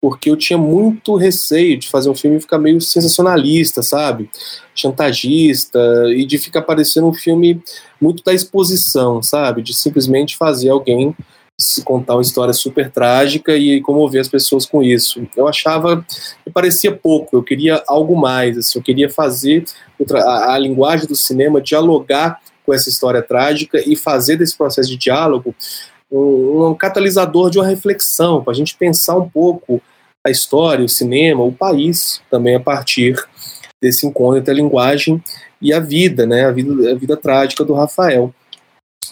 [0.00, 4.30] porque eu tinha muito receio de fazer um filme e ficar meio sensacionalista, sabe?
[4.74, 5.78] Chantagista,
[6.14, 7.62] e de ficar parecendo um filme
[8.00, 9.60] muito da exposição, sabe?
[9.60, 11.14] De simplesmente fazer alguém
[11.58, 15.22] se contar uma história super trágica e comover as pessoas com isso.
[15.36, 16.04] Eu achava
[16.42, 19.64] que parecia pouco, eu queria algo mais, assim, eu queria fazer
[20.14, 24.96] a, a linguagem do cinema dialogar com essa história trágica e fazer desse processo de
[24.96, 25.54] diálogo
[26.10, 29.80] um, um catalisador de uma reflexão, para a gente pensar um pouco
[30.26, 33.16] a história, o cinema, o país também a partir
[33.80, 35.22] desse encontro entre a linguagem
[35.60, 38.34] e a vida, né, a vida, a vida trágica do Rafael.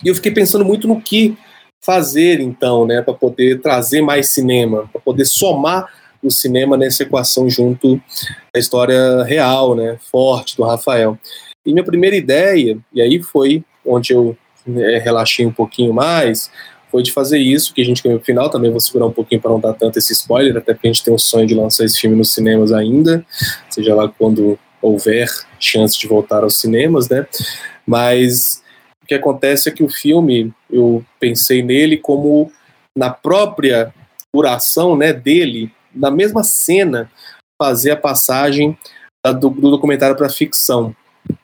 [0.04, 1.36] E eu fiquei pensando muito no que
[1.80, 5.86] fazer então, né, para poder trazer mais cinema, para poder somar
[6.22, 8.00] o cinema nessa equação junto
[8.54, 11.18] à história real, né, forte do Rafael.
[11.64, 14.36] E minha primeira ideia, e aí foi onde eu
[14.76, 16.50] é, relaxei um pouquinho mais,
[17.02, 19.60] de fazer isso, que a gente no final também vou segurar um pouquinho para não
[19.60, 22.16] dar tanto esse spoiler, até porque a gente tem o sonho de lançar esse filme
[22.16, 23.24] nos cinemas ainda,
[23.70, 25.28] seja lá quando houver
[25.58, 27.26] chance de voltar aos cinemas, né?
[27.86, 28.62] Mas
[29.02, 32.52] o que acontece é que o filme, eu pensei nele como
[32.96, 33.92] na própria
[34.34, 37.10] duração, né, dele, na mesma cena,
[37.60, 38.76] fazer a passagem
[39.40, 40.94] do, do documentário para ficção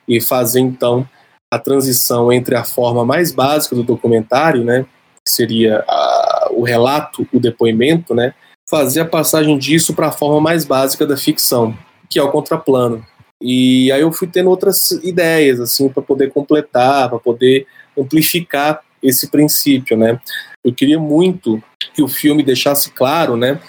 [0.07, 1.07] e fazer então
[1.51, 4.85] a transição entre a forma mais básica do documentário, né,
[5.25, 8.33] que seria a, o relato, o depoimento, né,
[8.69, 11.75] fazer a passagem disso para a forma mais básica da ficção,
[12.09, 13.05] que é o contraplano.
[13.41, 17.67] E aí eu fui tendo outras ideias assim para poder completar, para poder
[17.97, 20.19] amplificar esse princípio, né?
[20.63, 21.61] Eu queria muito
[21.93, 23.59] que o filme deixasse claro, né,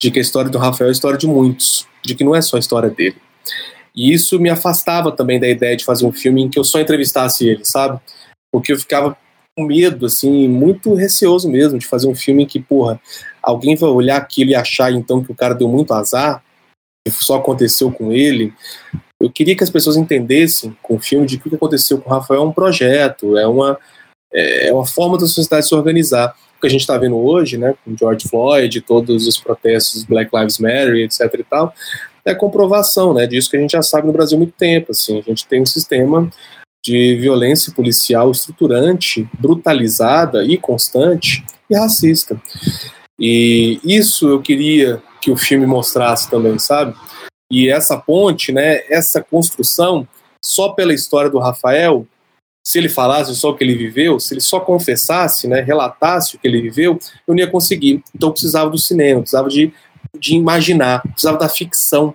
[0.00, 2.40] de que a história do Rafael é a história de muitos, de que não é
[2.40, 3.16] só a história dele.
[3.94, 6.80] E isso me afastava também da ideia de fazer um filme em que eu só
[6.80, 8.00] entrevistasse ele, sabe?
[8.52, 9.16] Porque eu ficava
[9.66, 13.00] medo, assim, muito receoso mesmo de fazer um filme que, porra,
[13.42, 16.42] alguém vai olhar aquilo e achar então que o cara deu muito azar,
[17.06, 18.52] que só aconteceu com ele.
[19.20, 22.08] Eu queria que as pessoas entendessem com o filme de que o que aconteceu com
[22.08, 23.78] o Rafael é um projeto, é uma,
[24.32, 26.34] é uma forma da sociedade se organizar.
[26.56, 30.30] O que a gente está vendo hoje, né, com George Floyd, todos os protestos Black
[30.36, 31.72] Lives Matter, etc e tal,
[32.24, 35.18] é comprovação, né, disso que a gente já sabe no Brasil há muito tempo, assim,
[35.18, 36.30] a gente tem um sistema
[36.90, 42.40] de violência policial estruturante, brutalizada e constante e racista.
[43.18, 46.94] E isso eu queria que o filme mostrasse também, sabe?
[47.50, 50.06] E essa ponte, né, essa construção,
[50.44, 52.06] só pela história do Rafael,
[52.66, 56.38] se ele falasse só o que ele viveu, se ele só confessasse, né, relatasse o
[56.38, 58.02] que ele viveu, eu não ia conseguir.
[58.14, 59.72] Então eu precisava do cinema, precisava de
[60.18, 62.14] de imaginar, precisava da ficção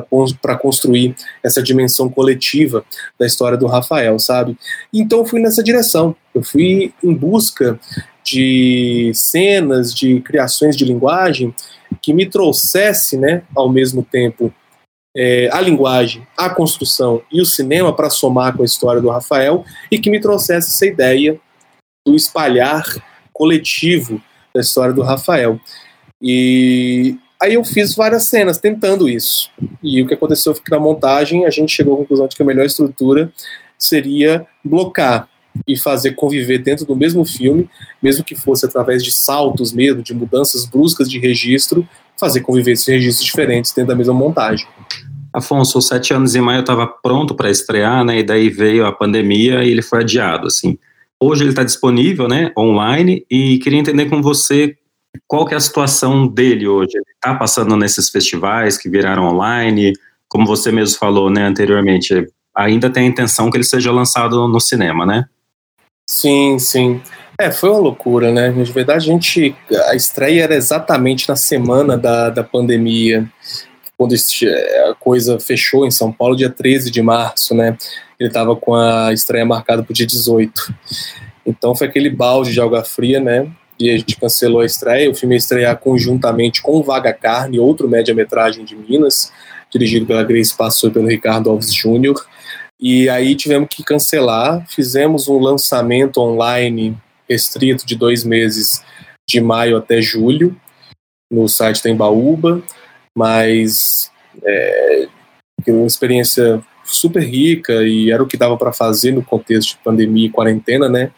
[0.00, 2.84] para construir essa dimensão coletiva
[3.18, 4.56] da história do Rafael, sabe?
[4.92, 6.14] Então fui nessa direção.
[6.34, 7.78] Eu fui em busca
[8.24, 11.54] de cenas, de criações de linguagem
[12.00, 14.52] que me trouxesse, né, ao mesmo tempo,
[15.14, 19.64] é, a linguagem, a construção e o cinema para somar com a história do Rafael
[19.90, 21.38] e que me trouxesse essa ideia
[22.06, 22.82] do espalhar
[23.32, 24.20] coletivo
[24.54, 25.60] da história do Rafael.
[26.20, 29.50] E aí eu fiz várias cenas tentando isso.
[29.82, 32.42] E o que aconteceu foi que na montagem a gente chegou à conclusão de que
[32.42, 33.32] a melhor estrutura
[33.76, 35.28] seria blocar
[35.66, 37.68] e fazer conviver dentro do mesmo filme,
[38.00, 41.86] mesmo que fosse através de saltos mesmo, de mudanças bruscas de registro,
[42.16, 44.66] fazer conviver esses registros diferentes dentro da mesma montagem.
[45.32, 48.20] Afonso, Sete Anos em Maio estava pronto para estrear, né?
[48.20, 50.78] E daí veio a pandemia e ele foi adiado, assim.
[51.18, 52.52] Hoje ele está disponível, né?
[52.56, 54.76] Online e queria entender com você
[55.26, 56.92] qual que é a situação dele hoje?
[56.94, 59.92] Ele está passando nesses festivais que viraram online?
[60.28, 64.60] Como você mesmo falou né, anteriormente, ainda tem a intenção que ele seja lançado no
[64.60, 65.26] cinema, né?
[66.08, 67.00] Sim, sim.
[67.38, 68.50] É, foi uma loucura, né?
[68.50, 69.54] De verdade, a gente.
[69.88, 73.28] A estreia era exatamente na semana da, da pandemia,
[73.96, 77.76] quando a coisa fechou em São Paulo, dia 13 de março, né?
[78.18, 80.52] Ele estava com a estreia marcada para o dia 18.
[81.44, 83.50] Então foi aquele balde de água fria, né?
[83.78, 85.10] E a gente cancelou a estreia.
[85.10, 89.32] O filme ia estrear conjuntamente com Vaga Carne, outro média-metragem de Minas,
[89.70, 92.26] dirigido pela Grace Passou e pelo Ricardo Alves Júnior.
[92.80, 94.66] E aí tivemos que cancelar.
[94.68, 96.96] Fizemos um lançamento online
[97.28, 98.82] restrito de dois meses,
[99.28, 100.56] de maio até julho,
[101.30, 102.62] no site da Embaúba,
[103.16, 104.10] mas
[104.44, 105.08] é,
[105.66, 110.26] uma experiência super rica e era o que dava para fazer no contexto de pandemia
[110.26, 111.10] e quarentena, né?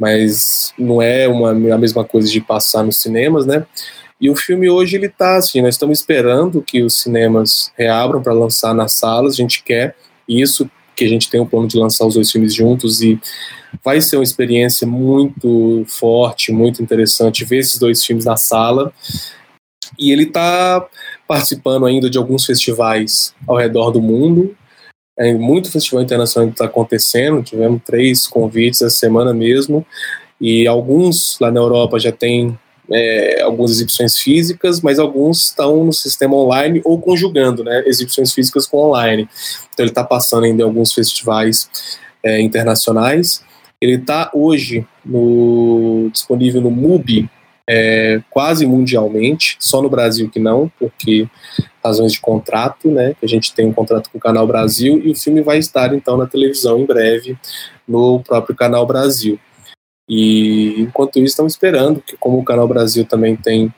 [0.00, 3.66] Mas não é uma, a mesma coisa de passar nos cinemas, né?
[4.20, 8.32] E o filme hoje ele tá assim, nós estamos esperando que os cinemas reabram para
[8.32, 9.96] lançar nas salas, a gente quer
[10.28, 13.20] isso, que a gente tem o plano de lançar os dois filmes juntos e
[13.84, 18.92] vai ser uma experiência muito forte, muito interessante ver esses dois filmes na sala.
[19.98, 20.86] E ele está
[21.26, 24.56] participando ainda de alguns festivais ao redor do mundo,
[25.18, 29.86] é, muito festival internacional está acontecendo, tivemos três convites essa semana mesmo,
[30.40, 32.58] e alguns lá na Europa já tem
[32.90, 38.66] é, algumas exibições físicas, mas alguns estão no sistema online ou conjugando né, exibições físicas
[38.66, 39.28] com online.
[39.72, 41.70] Então ele está passando ainda em alguns festivais
[42.22, 43.42] é, internacionais.
[43.80, 47.28] Ele está hoje no, disponível no MUBI,
[47.68, 51.28] é, quase mundialmente, só no Brasil que não, porque
[51.84, 53.14] razões de contrato, né?
[53.18, 55.94] Que a gente tem um contrato com o Canal Brasil e o filme vai estar
[55.94, 57.36] então na televisão em breve
[57.86, 59.38] no próprio Canal Brasil.
[60.08, 63.72] E enquanto isso estamos esperando que como o Canal Brasil também tem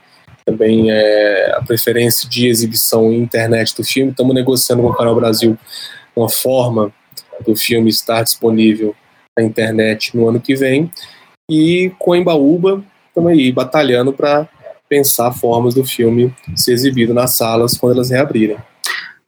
[0.45, 5.17] também é, a preferência de exibição em internet do filme, estamos negociando com o Canal
[5.17, 5.59] Brasil
[6.15, 6.93] uma forma
[7.45, 8.95] do filme estar disponível
[9.37, 10.89] na internet no ano que vem.
[11.51, 14.49] E com a Embaúba, estamos aí batalhando para
[14.89, 18.57] pensar formas do filme ser exibido nas salas quando elas reabrirem.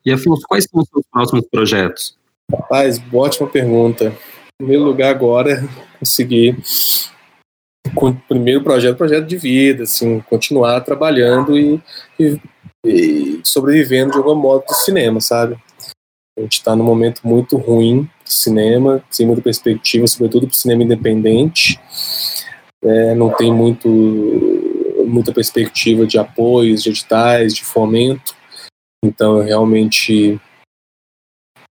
[0.05, 2.17] E Afonso, quais são os seus próximos projetos?
[2.51, 4.07] Rapaz, ótima pergunta.
[4.07, 5.67] Em primeiro lugar, agora,
[5.99, 6.57] conseguir
[7.95, 11.81] com o primeiro projeto, projeto de vida, assim, continuar trabalhando e,
[12.19, 12.39] e
[12.85, 15.57] e sobrevivendo de algum modo do cinema, sabe?
[16.37, 20.57] A gente está num momento muito ruim de cinema, sem muita perspectiva, sobretudo para o
[20.57, 21.79] cinema independente.
[22.81, 23.89] É, não tem muito,
[25.09, 28.35] muita perspectiva de apoios, de editais, de fomento.
[29.03, 30.39] Então, eu realmente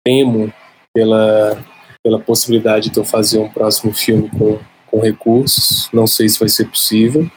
[0.06, 0.54] temo
[0.94, 1.64] pela,
[2.04, 5.90] pela possibilidade de eu fazer um próximo filme com, com recursos.
[5.94, 7.30] Não sei se vai ser possível.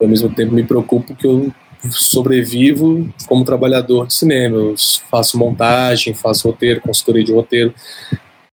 [0.00, 1.52] Ao mesmo tempo, me preocupo que eu
[1.90, 4.56] sobrevivo como trabalhador de cinema.
[4.56, 4.74] Eu
[5.10, 7.74] faço montagem, faço roteiro, consultoria de roteiro.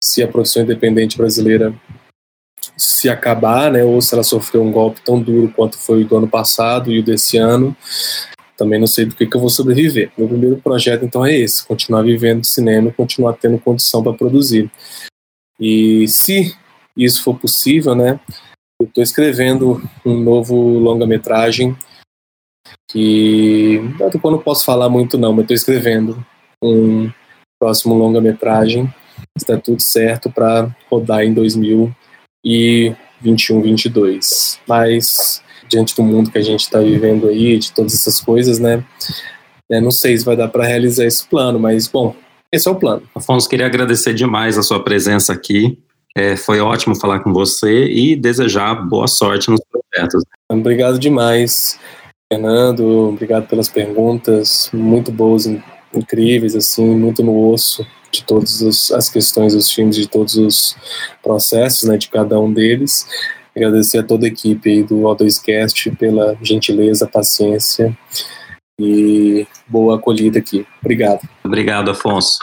[0.03, 1.73] Se a produção independente brasileira
[2.77, 6.17] se acabar, né, ou se ela sofreu um golpe tão duro quanto foi o do
[6.17, 7.75] ano passado e o desse ano,
[8.57, 10.11] também não sei do que, que eu vou sobreviver.
[10.17, 14.71] Meu primeiro projeto, então, é esse: continuar vivendo de cinema continuar tendo condição para produzir.
[15.59, 16.55] E se
[16.95, 18.19] isso for possível, né,
[18.79, 21.75] eu estou escrevendo um novo longa-metragem
[22.89, 26.23] que eu não posso falar muito não, mas estou escrevendo
[26.63, 27.09] um
[27.59, 28.93] próximo longa-metragem.
[29.35, 31.33] Está tudo certo para rodar em
[32.43, 34.59] 2021, 22.
[34.67, 38.83] Mas diante do mundo que a gente está vivendo aí, de todas essas coisas, né?
[39.71, 42.15] É, não sei se vai dar para realizar esse plano, mas bom,
[42.51, 43.03] esse é o plano.
[43.15, 45.79] Afonso, queria agradecer demais a sua presença aqui.
[46.15, 50.23] É, foi ótimo falar com você e desejar boa sorte nos projetos.
[50.51, 51.79] Obrigado demais.
[52.31, 55.47] Fernando, obrigado pelas perguntas, muito boas,
[55.93, 60.77] incríveis, assim, muito no osso de todas as questões dos filmes, de todos os
[61.21, 63.07] processos, né, de cada um deles.
[63.55, 67.97] Agradecer a toda a equipe aí do O2Cast pela gentileza, paciência
[68.79, 70.65] e boa acolhida aqui.
[70.81, 71.27] Obrigado.
[71.43, 72.39] Obrigado, Afonso.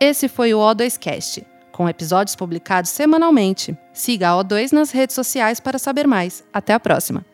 [0.00, 3.76] Esse foi o O2Cast com episódios publicados semanalmente.
[3.92, 6.44] Siga a O2 nas redes sociais para saber mais.
[6.52, 7.33] Até a próxima!